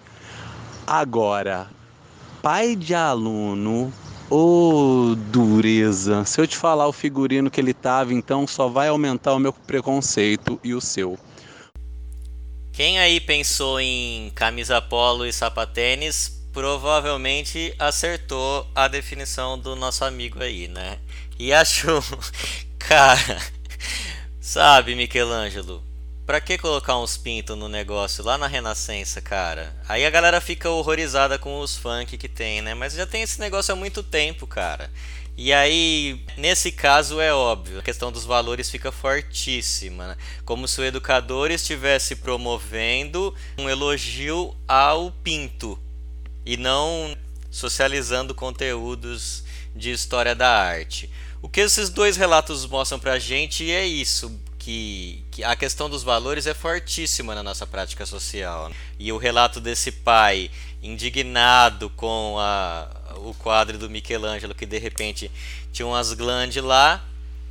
Agora, 0.86 1.68
pai 2.42 2.76
de 2.76 2.96
aluno, 2.96 3.94
ô 4.30 5.12
oh, 5.12 5.16
dureza, 5.16 6.26
se 6.26 6.42
eu 6.42 6.48
te 6.48 6.58
falar 6.58 6.88
o 6.88 6.94
figurino 6.94 7.52
que 7.52 7.62
ele 7.62 7.74
tava, 7.74 8.14
então 8.14 8.48
só 8.48 8.68
vai 8.68 8.88
aumentar 8.88 9.34
o 9.34 9.40
meu 9.40 9.54
preconceito 9.54 10.60
e 10.64 10.74
o 10.74 10.82
seu. 10.82 11.18
Quem 12.72 12.98
aí 12.98 13.20
pensou 13.20 13.80
em 13.80 14.32
camisa 14.34 14.82
polo 14.82 15.26
e 15.26 15.34
sapatênis 15.34 16.39
provavelmente 16.52 17.74
acertou 17.78 18.68
a 18.74 18.88
definição 18.88 19.58
do 19.58 19.76
nosso 19.76 20.04
amigo 20.04 20.42
aí, 20.42 20.68
né? 20.68 20.98
E 21.38 21.54
achou, 21.54 22.04
cara, 22.78 23.42
sabe, 24.42 24.96
Michelangelo, 24.96 25.84
pra 26.26 26.42
que 26.42 26.58
colocar 26.58 26.98
uns 26.98 27.18
pintos 27.18 27.58
no 27.58 27.68
negócio 27.68 28.24
lá 28.24 28.38
na 28.38 28.48
Renascença, 28.48 29.22
cara? 29.22 29.76
Aí 29.88 30.06
a 30.06 30.10
galera 30.10 30.42
fica 30.42 30.70
horrorizada 30.70 31.40
com 31.40 31.60
os 31.60 31.78
funk 31.78 32.18
que 32.18 32.28
tem, 32.28 32.62
né? 32.62 32.74
Mas 32.74 32.94
já 32.94 33.06
tem 33.06 33.22
esse 33.22 33.40
negócio 33.40 33.74
há 33.74 33.76
muito 33.76 34.04
tempo, 34.04 34.46
cara. 34.46 34.90
E 35.42 35.54
aí, 35.54 36.22
nesse 36.36 36.70
caso 36.70 37.22
é 37.22 37.34
óbvio, 37.34 37.80
a 37.80 37.82
questão 37.82 38.12
dos 38.12 38.26
valores 38.26 38.70
fica 38.70 38.92
fortíssima, 38.92 40.10
né? 40.10 40.18
como 40.44 40.68
se 40.68 40.82
o 40.82 40.84
educador 40.84 41.50
estivesse 41.50 42.18
promovendo 42.18 43.34
um 43.58 43.70
elogio 43.70 44.54
ao 44.68 45.12
pinto, 45.24 45.80
e 46.46 46.58
não 46.58 47.16
socializando 47.52 48.36
conteúdos 48.36 49.44
de 49.76 49.92
história 49.92 50.36
da 50.36 50.50
arte. 50.50 51.10
O 51.42 51.48
que 51.48 51.62
esses 51.62 51.90
dois 51.90 52.18
relatos 52.18 52.66
mostram 52.66 53.00
pra 53.00 53.18
gente 53.18 53.72
é 53.72 53.86
isso, 53.86 54.40
que, 54.58 55.24
que, 55.32 55.44
a 55.44 55.56
questão 55.56 55.90
dos 55.90 56.04
valores 56.04 56.46
é 56.46 56.54
fortíssima 56.54 57.34
na 57.34 57.42
nossa 57.42 57.66
prática 57.66 58.06
social. 58.06 58.72
E 59.00 59.12
o 59.12 59.18
relato 59.18 59.62
desse 59.62 59.92
pai 59.92 60.52
indignado 60.84 61.90
com 61.92 62.36
a, 62.38 62.90
o 63.18 63.34
quadro 63.34 63.78
do 63.78 63.90
Michelangelo, 63.90 64.54
que 64.54 64.66
de 64.66 64.78
repente 64.78 65.32
tinha 65.72 65.88
umas 65.88 66.14
glândulas 66.14 66.64
lá, 66.64 67.06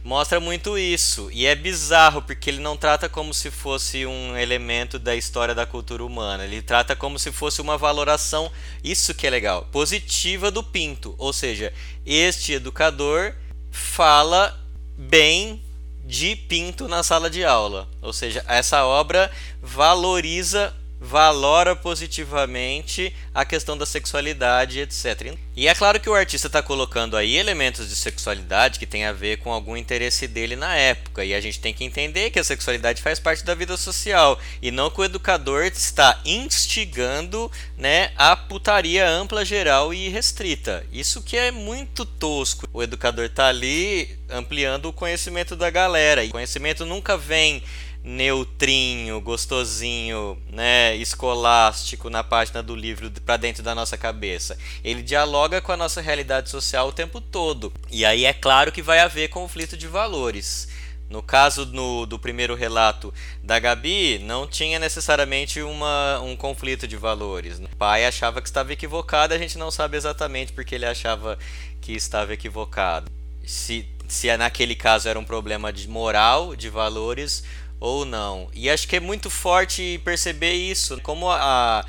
mostra 0.08 0.40
muito 0.40 0.78
isso. 0.78 1.28
E 1.30 1.44
é 1.44 1.54
bizarro, 1.54 2.22
porque 2.22 2.48
ele 2.48 2.60
não 2.60 2.78
trata 2.78 3.10
como 3.10 3.34
se 3.34 3.50
fosse 3.50 4.06
um 4.06 4.34
elemento 4.34 4.98
da 4.98 5.14
história 5.14 5.54
da 5.54 5.66
cultura 5.66 6.02
humana. 6.02 6.44
Ele 6.44 6.62
trata 6.62 6.96
como 6.96 7.18
se 7.18 7.30
fosse 7.30 7.60
uma 7.60 7.76
valoração, 7.76 8.50
isso 8.82 9.12
que 9.12 9.26
é 9.26 9.30
legal, 9.30 9.68
positiva 9.70 10.50
do 10.50 10.62
Pinto. 10.62 11.14
Ou 11.18 11.30
seja, 11.30 11.74
este 12.06 12.54
educador 12.54 13.34
fala 13.70 14.58
bem 14.96 15.62
de 16.06 16.34
Pinto 16.34 16.88
na 16.88 17.02
sala 17.02 17.28
de 17.28 17.44
aula. 17.44 17.86
Ou 18.00 18.14
seja, 18.14 18.42
essa 18.48 18.86
obra 18.86 19.30
valoriza 19.62 20.74
valora 21.00 21.76
positivamente 21.76 23.14
a 23.34 23.44
questão 23.44 23.78
da 23.78 23.86
sexualidade, 23.86 24.80
etc. 24.80 25.36
E 25.54 25.68
é 25.68 25.74
claro 25.74 26.00
que 26.00 26.10
o 26.10 26.14
artista 26.14 26.48
está 26.48 26.62
colocando 26.62 27.16
aí 27.16 27.36
elementos 27.36 27.88
de 27.88 27.94
sexualidade 27.94 28.78
que 28.78 28.86
tem 28.86 29.04
a 29.04 29.12
ver 29.12 29.38
com 29.38 29.52
algum 29.52 29.76
interesse 29.76 30.26
dele 30.26 30.56
na 30.56 30.74
época, 30.76 31.24
e 31.24 31.34
a 31.34 31.40
gente 31.40 31.60
tem 31.60 31.72
que 31.72 31.84
entender 31.84 32.30
que 32.30 32.38
a 32.38 32.44
sexualidade 32.44 33.02
faz 33.02 33.18
parte 33.18 33.44
da 33.44 33.54
vida 33.54 33.76
social 33.76 34.38
e 34.60 34.70
não 34.70 34.90
que 34.90 35.00
o 35.00 35.04
educador 35.04 35.64
está 35.64 36.20
instigando, 36.24 37.50
né, 37.76 38.12
a 38.16 38.36
putaria 38.36 39.08
ampla, 39.08 39.44
geral 39.44 39.92
e 39.94 40.08
restrita. 40.08 40.84
Isso 40.92 41.22
que 41.22 41.36
é 41.36 41.50
muito 41.50 42.04
tosco. 42.04 42.68
O 42.72 42.82
educador 42.82 43.26
está 43.26 43.48
ali 43.48 44.18
ampliando 44.28 44.86
o 44.86 44.92
conhecimento 44.92 45.56
da 45.56 45.70
galera. 45.70 46.24
E 46.24 46.28
o 46.28 46.32
conhecimento 46.32 46.84
nunca 46.84 47.16
vem 47.16 47.62
neutrinho, 48.02 49.20
gostosinho, 49.20 50.38
né, 50.50 50.96
escolástico 50.96 52.08
na 52.08 52.24
página 52.24 52.62
do 52.62 52.74
livro 52.74 53.10
para 53.24 53.36
dentro 53.36 53.62
da 53.62 53.74
nossa 53.74 53.96
cabeça. 53.98 54.56
Ele 54.82 55.02
dialoga 55.02 55.60
com 55.60 55.72
a 55.72 55.76
nossa 55.76 56.00
realidade 56.00 56.48
social 56.48 56.88
o 56.88 56.92
tempo 56.92 57.20
todo. 57.20 57.72
E 57.90 58.04
aí 58.04 58.24
é 58.24 58.32
claro 58.32 58.72
que 58.72 58.82
vai 58.82 59.00
haver 59.00 59.28
conflito 59.28 59.76
de 59.76 59.86
valores. 59.86 60.68
No 61.10 61.22
caso 61.22 61.64
no, 61.64 62.04
do 62.04 62.18
primeiro 62.18 62.54
relato 62.54 63.12
da 63.42 63.58
Gabi, 63.58 64.18
não 64.18 64.46
tinha 64.46 64.78
necessariamente 64.78 65.62
uma, 65.62 66.20
um 66.20 66.36
conflito 66.36 66.86
de 66.86 66.96
valores. 66.96 67.58
O 67.58 67.76
pai 67.76 68.04
achava 68.04 68.42
que 68.42 68.48
estava 68.48 68.74
equivocado, 68.74 69.32
a 69.32 69.38
gente 69.38 69.56
não 69.56 69.70
sabe 69.70 69.96
exatamente 69.96 70.52
porque 70.52 70.74
ele 70.74 70.84
achava 70.84 71.38
que 71.80 71.92
estava 71.92 72.34
equivocado. 72.34 73.10
Se, 73.42 73.88
se 74.06 74.36
naquele 74.36 74.74
caso 74.74 75.08
era 75.08 75.18
um 75.18 75.24
problema 75.24 75.72
de 75.72 75.88
moral, 75.88 76.54
de 76.54 76.68
valores, 76.68 77.42
ou 77.80 78.04
não. 78.04 78.48
E 78.52 78.68
acho 78.68 78.86
que 78.88 78.96
é 78.96 79.00
muito 79.00 79.30
forte 79.30 80.00
perceber 80.04 80.52
isso. 80.52 81.00
Como 81.02 81.30
a, 81.30 81.84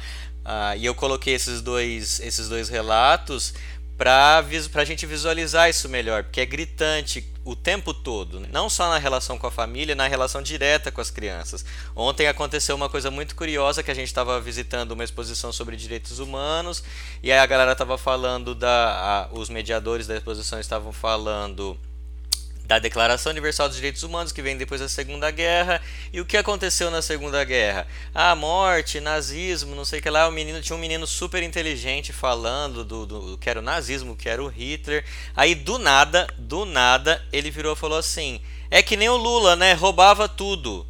a 0.45 0.75
e 0.77 0.85
eu 0.85 0.95
coloquei 0.95 1.33
esses 1.33 1.61
dois, 1.61 2.19
esses 2.19 2.49
dois 2.49 2.69
relatos 2.69 3.53
para 3.99 4.45
a 4.75 4.85
gente 4.85 5.05
visualizar 5.05 5.69
isso 5.69 5.89
melhor, 5.89 6.23
porque 6.23 6.39
é 6.39 6.45
gritante 6.45 7.29
o 7.43 7.53
tempo 7.53 7.93
todo, 7.93 8.39
não 8.49 8.69
só 8.69 8.87
na 8.87 8.97
relação 8.97 9.37
com 9.37 9.45
a 9.45 9.51
família, 9.51 9.93
na 9.93 10.07
relação 10.07 10.41
direta 10.41 10.89
com 10.89 11.01
as 11.01 11.11
crianças. 11.11 11.65
Ontem 11.93 12.25
aconteceu 12.25 12.77
uma 12.77 12.87
coisa 12.87 13.11
muito 13.11 13.35
curiosa 13.35 13.83
que 13.83 13.91
a 13.91 13.93
gente 13.93 14.07
estava 14.07 14.39
visitando 14.39 14.93
uma 14.93 15.03
exposição 15.03 15.51
sobre 15.51 15.75
direitos 15.75 16.19
humanos 16.19 16.81
e 17.21 17.29
aí 17.29 17.39
a 17.39 17.45
galera 17.45 17.73
estava 17.73 17.97
falando 17.97 18.55
da, 18.55 19.27
a, 19.29 19.33
os 19.33 19.49
mediadores 19.49 20.07
da 20.07 20.15
exposição 20.15 20.61
estavam 20.61 20.93
falando 20.93 21.77
da 22.69 22.77
Declaração 22.77 23.31
Universal 23.31 23.67
dos 23.67 23.77
Direitos 23.77 24.03
Humanos, 24.03 24.31
que 24.31 24.43
vem 24.43 24.55
depois 24.55 24.79
da 24.79 24.87
Segunda 24.87 25.31
Guerra. 25.31 25.81
E 26.13 26.21
o 26.21 26.25
que 26.25 26.37
aconteceu 26.37 26.91
na 26.91 27.01
Segunda 27.01 27.43
Guerra? 27.43 27.87
A 28.13 28.35
morte, 28.35 28.99
nazismo, 28.99 29.73
não 29.73 29.83
sei 29.83 29.97
o 29.97 30.01
que 30.03 30.09
lá. 30.09 30.27
O 30.27 30.31
menino 30.31 30.61
tinha 30.61 30.75
um 30.75 30.79
menino 30.79 31.07
super 31.07 31.41
inteligente 31.41 32.13
falando 32.13 32.85
do, 32.85 33.07
do 33.07 33.37
que 33.39 33.49
era 33.49 33.57
o 33.57 33.63
nazismo, 33.63 34.15
que 34.15 34.29
era 34.29 34.43
o 34.43 34.47
Hitler. 34.47 35.03
Aí 35.35 35.55
do 35.55 35.79
nada, 35.79 36.27
do 36.37 36.63
nada, 36.63 37.25
ele 37.33 37.49
virou 37.49 37.73
e 37.73 37.75
falou 37.75 37.97
assim: 37.97 38.39
"É 38.69 38.83
que 38.83 38.95
nem 38.95 39.09
o 39.09 39.17
Lula, 39.17 39.55
né? 39.55 39.73
Roubava 39.73 40.29
tudo". 40.29 40.85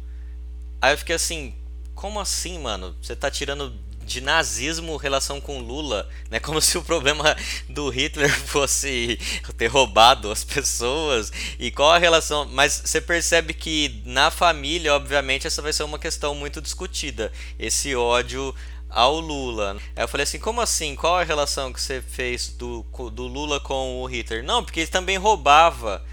Aí 0.82 0.92
eu 0.92 0.98
fiquei 0.98 1.16
assim: 1.16 1.54
"Como 1.94 2.20
assim, 2.20 2.58
mano? 2.58 2.94
Você 3.00 3.16
tá 3.16 3.30
tirando 3.30 3.74
de 4.10 4.20
nazismo 4.20 4.96
relação 4.96 5.40
com 5.40 5.60
Lula, 5.60 6.08
né? 6.28 6.40
Como 6.40 6.60
se 6.60 6.76
o 6.76 6.82
problema 6.82 7.36
do 7.68 7.88
Hitler 7.88 8.28
fosse 8.44 9.16
ter 9.56 9.68
roubado 9.68 10.32
as 10.32 10.42
pessoas 10.42 11.32
e 11.60 11.70
qual 11.70 11.92
a 11.92 11.98
relação. 11.98 12.44
Mas 12.50 12.82
você 12.84 13.00
percebe 13.00 13.54
que 13.54 14.02
na 14.04 14.28
família, 14.28 14.94
obviamente, 14.94 15.46
essa 15.46 15.62
vai 15.62 15.72
ser 15.72 15.84
uma 15.84 15.98
questão 15.98 16.34
muito 16.34 16.60
discutida. 16.60 17.30
Esse 17.56 17.94
ódio 17.94 18.52
ao 18.88 19.20
Lula. 19.20 19.76
Aí 19.94 20.02
eu 20.02 20.08
falei 20.08 20.24
assim, 20.24 20.40
como 20.40 20.60
assim? 20.60 20.96
Qual 20.96 21.16
a 21.16 21.22
relação 21.22 21.72
que 21.72 21.80
você 21.80 22.02
fez 22.02 22.48
do, 22.48 22.84
do 23.12 23.28
Lula 23.28 23.60
com 23.60 24.02
o 24.02 24.06
Hitler? 24.06 24.42
Não, 24.42 24.64
porque 24.64 24.80
ele 24.80 24.90
também 24.90 25.16
roubava. 25.16 26.04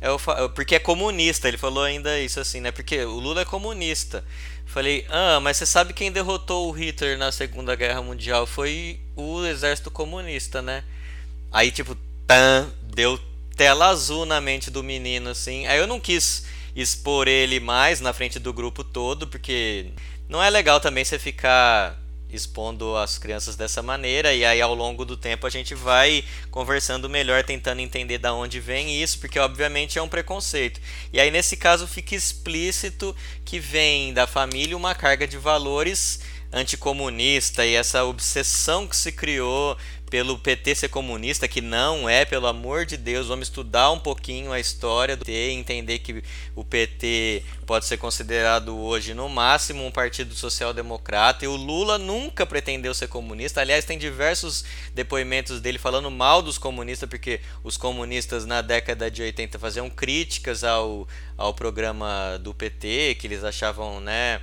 Eu, 0.00 0.18
porque 0.54 0.76
é 0.76 0.78
comunista, 0.78 1.46
ele 1.46 1.58
falou 1.58 1.82
ainda 1.82 2.18
isso 2.18 2.40
assim, 2.40 2.60
né? 2.60 2.70
Porque 2.72 3.04
o 3.04 3.18
Lula 3.18 3.42
é 3.42 3.44
comunista. 3.44 4.24
Falei, 4.64 5.04
ah, 5.10 5.40
mas 5.40 5.56
você 5.56 5.66
sabe 5.66 5.92
quem 5.92 6.12
derrotou 6.12 6.68
o 6.68 6.72
Hitler 6.72 7.18
na 7.18 7.30
Segunda 7.30 7.74
Guerra 7.74 8.00
Mundial? 8.00 8.46
Foi 8.46 9.00
o 9.16 9.44
exército 9.44 9.90
comunista, 9.90 10.62
né? 10.62 10.84
Aí, 11.52 11.70
tipo, 11.70 11.96
tan, 12.26 12.70
deu 12.82 13.20
tela 13.56 13.88
azul 13.88 14.24
na 14.24 14.40
mente 14.40 14.70
do 14.70 14.82
menino, 14.82 15.30
assim. 15.30 15.66
Aí 15.66 15.78
eu 15.78 15.86
não 15.86 16.00
quis 16.00 16.46
expor 16.74 17.28
ele 17.28 17.60
mais 17.60 18.00
na 18.00 18.12
frente 18.12 18.38
do 18.38 18.52
grupo 18.52 18.82
todo, 18.82 19.26
porque 19.26 19.90
não 20.28 20.42
é 20.42 20.48
legal 20.48 20.80
também 20.80 21.04
você 21.04 21.18
ficar 21.18 21.99
expondo 22.32 22.96
as 22.96 23.18
crianças 23.18 23.56
dessa 23.56 23.82
maneira 23.82 24.32
e 24.32 24.44
aí 24.44 24.60
ao 24.60 24.74
longo 24.74 25.04
do 25.04 25.16
tempo 25.16 25.46
a 25.46 25.50
gente 25.50 25.74
vai 25.74 26.24
conversando 26.50 27.08
melhor 27.08 27.44
tentando 27.44 27.80
entender 27.80 28.18
da 28.18 28.32
onde 28.32 28.60
vem 28.60 29.02
isso 29.02 29.18
porque 29.18 29.38
obviamente 29.38 29.98
é 29.98 30.02
um 30.02 30.08
preconceito. 30.08 30.80
E 31.12 31.20
aí 31.20 31.30
nesse 31.30 31.56
caso 31.56 31.86
fica 31.86 32.14
explícito 32.14 33.14
que 33.44 33.58
vem 33.58 34.12
da 34.12 34.26
família 34.26 34.76
uma 34.76 34.94
carga 34.94 35.26
de 35.26 35.36
valores 35.36 36.20
anticomunista 36.52 37.64
e 37.64 37.74
essa 37.74 38.04
obsessão 38.04 38.86
que 38.86 38.96
se 38.96 39.12
criou 39.12 39.76
pelo 40.10 40.36
PT 40.36 40.74
ser 40.74 40.88
comunista, 40.88 41.46
que 41.46 41.60
não 41.60 42.08
é, 42.08 42.24
pelo 42.24 42.48
amor 42.48 42.84
de 42.84 42.96
Deus, 42.96 43.28
vamos 43.28 43.46
estudar 43.46 43.92
um 43.92 43.98
pouquinho 43.98 44.50
a 44.50 44.58
história 44.58 45.16
do 45.16 45.24
PT 45.24 45.52
entender 45.52 46.00
que 46.00 46.22
o 46.56 46.64
PT 46.64 47.44
pode 47.64 47.86
ser 47.86 47.96
considerado 47.96 48.76
hoje 48.76 49.14
no 49.14 49.28
máximo 49.28 49.86
um 49.86 49.90
partido 49.90 50.34
social-democrata 50.34 51.44
e 51.44 51.48
o 51.48 51.54
Lula 51.54 51.96
nunca 51.96 52.44
pretendeu 52.44 52.92
ser 52.92 53.06
comunista. 53.06 53.60
Aliás, 53.60 53.84
tem 53.84 53.96
diversos 53.96 54.64
depoimentos 54.92 55.60
dele 55.60 55.78
falando 55.78 56.10
mal 56.10 56.42
dos 56.42 56.58
comunistas, 56.58 57.08
porque 57.08 57.40
os 57.62 57.76
comunistas 57.76 58.44
na 58.44 58.60
década 58.60 59.08
de 59.08 59.22
80 59.22 59.60
faziam 59.60 59.88
críticas 59.88 60.64
ao, 60.64 61.06
ao 61.38 61.54
programa 61.54 62.36
do 62.42 62.52
PT, 62.52 63.16
que 63.20 63.28
eles 63.28 63.44
achavam, 63.44 64.00
né, 64.00 64.40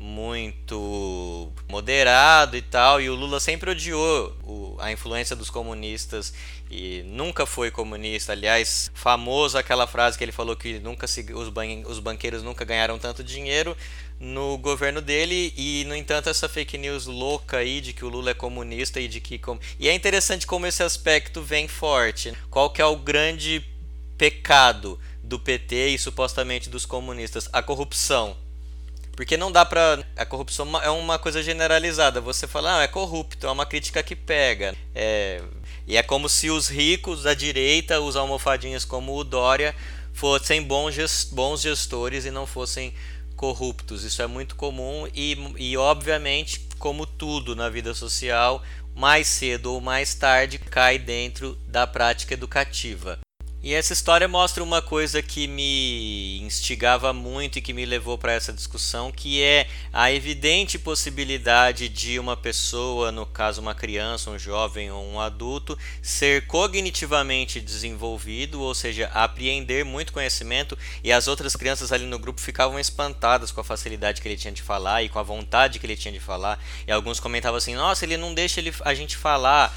muito 0.00 1.52
moderado 1.68 2.56
e 2.56 2.62
tal, 2.62 3.02
e 3.02 3.10
o 3.10 3.14
Lula 3.14 3.38
sempre 3.38 3.70
odiou 3.70 4.34
o, 4.42 4.76
a 4.80 4.90
influência 4.90 5.36
dos 5.36 5.50
comunistas 5.50 6.32
e 6.70 7.02
nunca 7.06 7.44
foi 7.44 7.70
comunista. 7.70 8.32
Aliás, 8.32 8.90
famoso 8.94 9.58
aquela 9.58 9.86
frase 9.86 10.16
que 10.16 10.24
ele 10.24 10.32
falou 10.32 10.56
que 10.56 10.78
nunca 10.78 11.06
se, 11.06 11.20
os, 11.34 11.50
ban, 11.50 11.82
os 11.86 11.98
banqueiros 11.98 12.42
nunca 12.42 12.64
ganharam 12.64 12.98
tanto 12.98 13.22
dinheiro 13.22 13.76
no 14.18 14.56
governo 14.56 15.02
dele 15.02 15.52
e 15.54 15.84
no 15.86 15.94
entanto 15.94 16.30
essa 16.30 16.48
fake 16.48 16.78
news 16.78 17.04
louca 17.04 17.58
aí 17.58 17.82
de 17.82 17.92
que 17.92 18.04
o 18.04 18.08
Lula 18.08 18.30
é 18.30 18.34
comunista 18.34 19.00
e 19.00 19.08
de 19.08 19.20
que 19.20 19.38
e 19.78 19.86
é 19.86 19.94
interessante 19.94 20.46
como 20.46 20.66
esse 20.66 20.82
aspecto 20.82 21.42
vem 21.42 21.68
forte. 21.68 22.32
Qual 22.48 22.70
que 22.70 22.80
é 22.80 22.86
o 22.86 22.96
grande 22.96 23.62
pecado 24.16 24.98
do 25.22 25.38
PT 25.38 25.88
e 25.88 25.98
supostamente 25.98 26.70
dos 26.70 26.86
comunistas? 26.86 27.50
A 27.52 27.62
corrupção 27.62 28.34
porque 29.20 29.36
não 29.36 29.52
dá 29.52 29.66
pra. 29.66 30.02
A 30.16 30.24
corrupção 30.24 30.66
é 30.80 30.88
uma 30.88 31.18
coisa 31.18 31.42
generalizada. 31.42 32.22
Você 32.22 32.46
fala, 32.46 32.78
ah, 32.78 32.82
é 32.84 32.88
corrupto, 32.88 33.46
é 33.46 33.50
uma 33.50 33.66
crítica 33.66 34.02
que 34.02 34.16
pega. 34.16 34.74
É... 34.94 35.42
E 35.86 35.94
é 35.94 36.02
como 36.02 36.26
se 36.26 36.48
os 36.48 36.70
ricos 36.70 37.24
da 37.24 37.34
direita, 37.34 38.00
os 38.00 38.16
almofadinhos 38.16 38.86
como 38.86 39.14
o 39.14 39.22
Dória, 39.22 39.76
fossem 40.14 40.62
bons, 40.62 40.94
gest... 40.94 41.34
bons 41.34 41.60
gestores 41.60 42.24
e 42.24 42.30
não 42.30 42.46
fossem 42.46 42.94
corruptos. 43.36 44.04
Isso 44.04 44.22
é 44.22 44.26
muito 44.26 44.56
comum 44.56 45.06
e, 45.14 45.36
e, 45.58 45.76
obviamente, 45.76 46.66
como 46.78 47.04
tudo 47.04 47.54
na 47.54 47.68
vida 47.68 47.92
social, 47.92 48.62
mais 48.94 49.26
cedo 49.26 49.74
ou 49.74 49.82
mais 49.82 50.14
tarde 50.14 50.58
cai 50.58 50.98
dentro 50.98 51.58
da 51.68 51.86
prática 51.86 52.32
educativa. 52.32 53.18
E 53.62 53.74
essa 53.74 53.92
história 53.92 54.26
mostra 54.26 54.64
uma 54.64 54.80
coisa 54.80 55.20
que 55.20 55.46
me 55.46 56.40
instigava 56.40 57.12
muito 57.12 57.58
e 57.58 57.60
que 57.60 57.74
me 57.74 57.84
levou 57.84 58.16
para 58.16 58.32
essa 58.32 58.54
discussão, 58.54 59.12
que 59.12 59.42
é 59.42 59.68
a 59.92 60.10
evidente 60.10 60.78
possibilidade 60.78 61.90
de 61.90 62.18
uma 62.18 62.34
pessoa, 62.34 63.12
no 63.12 63.26
caso 63.26 63.60
uma 63.60 63.74
criança, 63.74 64.30
um 64.30 64.38
jovem 64.38 64.90
ou 64.90 65.04
um 65.06 65.20
adulto, 65.20 65.76
ser 66.00 66.46
cognitivamente 66.46 67.60
desenvolvido, 67.60 68.62
ou 68.62 68.74
seja, 68.74 69.10
apreender 69.12 69.84
muito 69.84 70.14
conhecimento, 70.14 70.78
e 71.04 71.12
as 71.12 71.28
outras 71.28 71.54
crianças 71.54 71.92
ali 71.92 72.06
no 72.06 72.18
grupo 72.18 72.40
ficavam 72.40 72.80
espantadas 72.80 73.52
com 73.52 73.60
a 73.60 73.64
facilidade 73.64 74.22
que 74.22 74.28
ele 74.28 74.38
tinha 74.38 74.54
de 74.54 74.62
falar 74.62 75.02
e 75.02 75.10
com 75.10 75.18
a 75.18 75.22
vontade 75.22 75.78
que 75.78 75.84
ele 75.84 75.98
tinha 75.98 76.12
de 76.12 76.20
falar. 76.20 76.58
E 76.86 76.92
alguns 76.92 77.20
comentavam 77.20 77.58
assim: 77.58 77.74
"Nossa, 77.74 78.06
ele 78.06 78.16
não 78.16 78.32
deixa 78.32 78.58
ele, 78.58 78.72
a 78.86 78.94
gente 78.94 79.18
falar" 79.18 79.76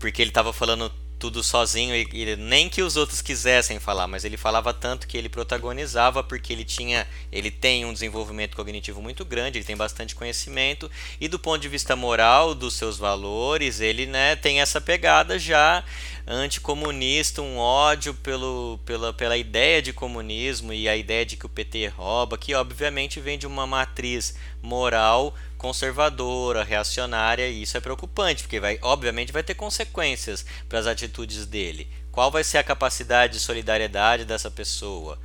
porque 0.00 0.22
ele 0.22 0.30
estava 0.30 0.52
falando 0.52 0.90
tudo 1.20 1.44
sozinho 1.44 1.94
e, 1.94 2.08
e, 2.12 2.36
nem 2.36 2.66
que 2.66 2.82
os 2.82 2.96
outros 2.96 3.20
quisessem 3.20 3.78
falar, 3.78 4.08
mas 4.08 4.24
ele 4.24 4.38
falava 4.38 4.72
tanto 4.72 5.06
que 5.06 5.18
ele 5.18 5.28
protagonizava 5.28 6.24
porque 6.24 6.50
ele 6.50 6.64
tinha, 6.64 7.06
ele 7.30 7.50
tem 7.50 7.84
um 7.84 7.92
desenvolvimento 7.92 8.56
cognitivo 8.56 9.02
muito 9.02 9.22
grande, 9.22 9.58
ele 9.58 9.64
tem 9.66 9.76
bastante 9.76 10.14
conhecimento 10.14 10.90
e 11.20 11.28
do 11.28 11.38
ponto 11.38 11.60
de 11.60 11.68
vista 11.68 11.94
moral 11.94 12.54
dos 12.54 12.74
seus 12.74 12.96
valores, 12.96 13.80
ele, 13.80 14.06
né, 14.06 14.34
tem 14.34 14.62
essa 14.62 14.80
pegada 14.80 15.38
já 15.38 15.84
anticomunista, 16.26 17.42
um 17.42 17.58
ódio 17.58 18.14
pelo, 18.14 18.80
pela, 18.86 19.12
pela 19.12 19.36
ideia 19.36 19.82
de 19.82 19.92
comunismo 19.92 20.72
e 20.72 20.88
a 20.88 20.96
ideia 20.96 21.26
de 21.26 21.36
que 21.36 21.44
o 21.44 21.50
PT 21.50 21.88
rouba, 21.88 22.38
que 22.38 22.54
obviamente 22.54 23.20
vem 23.20 23.38
de 23.38 23.46
uma 23.46 23.66
matriz 23.66 24.34
moral 24.62 25.34
conservadora, 25.60 26.64
reacionária, 26.64 27.46
e 27.46 27.60
isso 27.60 27.76
é 27.76 27.80
preocupante, 27.80 28.44
porque 28.44 28.58
vai, 28.58 28.78
obviamente 28.80 29.30
vai 29.30 29.42
ter 29.42 29.52
consequências 29.52 30.42
para 30.66 30.78
as 30.78 30.86
atitudes 30.86 31.44
dele. 31.44 31.86
Qual 32.10 32.30
vai 32.30 32.42
ser 32.42 32.56
a 32.56 32.64
capacidade 32.64 33.34
de 33.34 33.40
solidariedade 33.40 34.24
dessa 34.24 34.50
pessoa? 34.50 35.18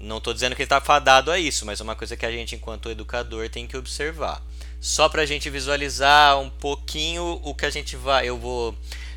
Não 0.00 0.16
estou 0.16 0.32
dizendo 0.32 0.56
que 0.56 0.62
ele 0.62 0.64
está 0.64 0.80
fadado 0.80 1.30
a 1.30 1.38
isso, 1.38 1.66
mas 1.66 1.80
é 1.80 1.84
uma 1.84 1.94
coisa 1.94 2.16
que 2.16 2.24
a 2.24 2.32
gente, 2.32 2.56
enquanto 2.56 2.88
educador, 2.88 3.50
tem 3.50 3.66
que 3.66 3.76
observar. 3.76 4.42
Só 4.80 5.06
para 5.06 5.20
a 5.20 5.26
gente 5.26 5.50
visualizar 5.50 6.40
um 6.40 6.48
pouquinho 6.48 7.38
o 7.44 7.54
que 7.54 7.66
a 7.66 7.70
gente 7.70 7.94
vai. 7.94 8.26
Eu 8.26 8.38
vou 8.38 8.74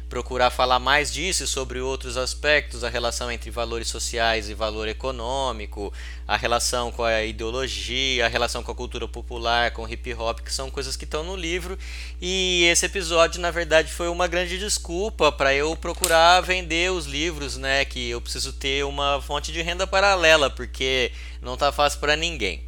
procurar 0.10 0.50
falar 0.50 0.80
mais 0.80 1.12
disso 1.12 1.44
e 1.44 1.48
sobre 1.48 1.80
outros 1.80 2.18
aspectos, 2.18 2.84
a 2.84 2.90
relação 2.90 3.32
entre 3.32 3.50
valores 3.52 3.88
sociais 3.88 4.50
e 4.50 4.54
valor 4.54 4.88
econômico, 4.88 5.94
a 6.28 6.38
relação 6.38 6.92
com 6.92 7.04
a 7.04 7.24
ideologia, 7.24 8.26
a 8.26 8.30
relação 8.30 8.64
com 8.64 8.72
a 8.72 8.76
cultura 8.76 9.08
popular, 9.08 9.72
com 9.72 9.88
hip 9.88 10.14
hop, 10.14 10.40
que 10.40 10.54
são 10.54 10.72
coisas 10.72 10.96
que 10.96 11.06
estão 11.06 11.24
no 11.24 11.36
livro. 11.36 11.78
E 12.22 12.66
esse 12.66 12.86
episódio, 12.86 13.42
na 13.42 13.52
verdade, 13.52 13.92
foi 13.92 14.08
uma 14.08 14.28
grande 14.28 14.58
desculpa 14.58 15.32
para 15.32 15.54
eu 15.54 15.76
procurar 15.76 16.42
vender 16.42 16.92
os 16.92 17.06
livros, 17.06 17.58
né, 17.58 17.86
que 17.86 18.10
eu 18.10 18.22
preciso 18.22 18.54
ter 18.54 18.86
uma 18.86 19.22
fonte 19.22 19.52
de 19.52 19.62
renda 19.62 19.86
paralela, 19.86 20.50
porque 20.50 21.12
não 21.42 21.58
tá 21.58 21.72
fácil 21.72 22.00
para 22.00 22.16
ninguém. 22.16 22.67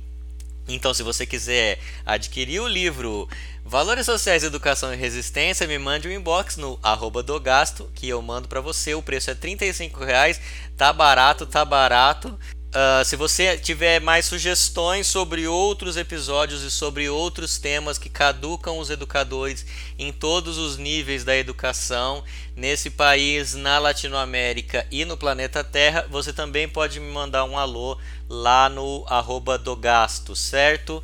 Então, 0.70 0.94
se 0.94 1.02
você 1.02 1.26
quiser 1.26 1.80
adquirir 2.06 2.62
o 2.62 2.68
livro 2.68 3.28
Valores 3.66 4.06
Sociais, 4.06 4.44
Educação 4.44 4.94
e 4.94 4.98
Resistência, 4.98 5.68
me 5.68 5.78
mande 5.78 6.08
um 6.08 6.12
inbox 6.12 6.58
no 6.58 6.80
arroba 6.82 7.24
do 7.24 7.40
gasto 7.40 7.90
que 7.96 8.08
eu 8.08 8.22
mando 8.22 8.48
para 8.48 8.62
você. 8.62 8.94
O 8.94 9.02
preço 9.02 9.32
é 9.32 9.34
R$ 9.34 9.92
reais, 10.06 10.40
tá 10.78 10.94
barato, 10.94 11.46
tá 11.46 11.66
barato. 11.66 12.38
Uh, 12.70 13.04
se 13.04 13.16
você 13.16 13.58
tiver 13.58 14.00
mais 14.00 14.26
sugestões 14.26 15.08
sobre 15.08 15.48
outros 15.48 15.98
episódios 15.98 16.62
e 16.62 16.70
sobre 16.70 17.10
outros 17.10 17.58
temas 17.58 17.98
que 17.98 18.10
caducam 18.10 18.78
os 18.78 18.92
educadores 18.92 19.66
em 19.98 20.12
todos 20.12 20.60
os 20.60 20.78
níveis 20.78 21.24
da 21.24 21.36
educação 21.36 22.24
nesse 22.56 22.92
país, 22.92 23.56
na 23.56 23.80
Latinoamérica 23.80 24.86
e 24.92 25.04
no 25.04 25.18
planeta 25.18 25.64
Terra, 25.64 26.06
você 26.12 26.32
também 26.32 26.70
pode 26.70 27.00
me 27.00 27.12
mandar 27.12 27.44
um 27.44 27.58
alô 27.58 27.98
lá 28.30 28.70
no 28.70 29.04
arroba 29.08 29.58
do 29.58 29.76
gasto, 29.76 30.36
certo? 30.36 31.04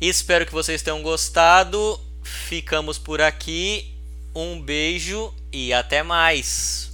Espero 0.00 0.44
que 0.44 0.52
vocês 0.52 0.82
tenham 0.82 1.00
gostado. 1.02 1.98
Ficamos 2.22 2.98
por 2.98 3.20
aqui. 3.20 3.94
Um 4.34 4.60
beijo 4.60 5.32
e 5.52 5.72
até 5.72 6.02
mais. 6.02 6.85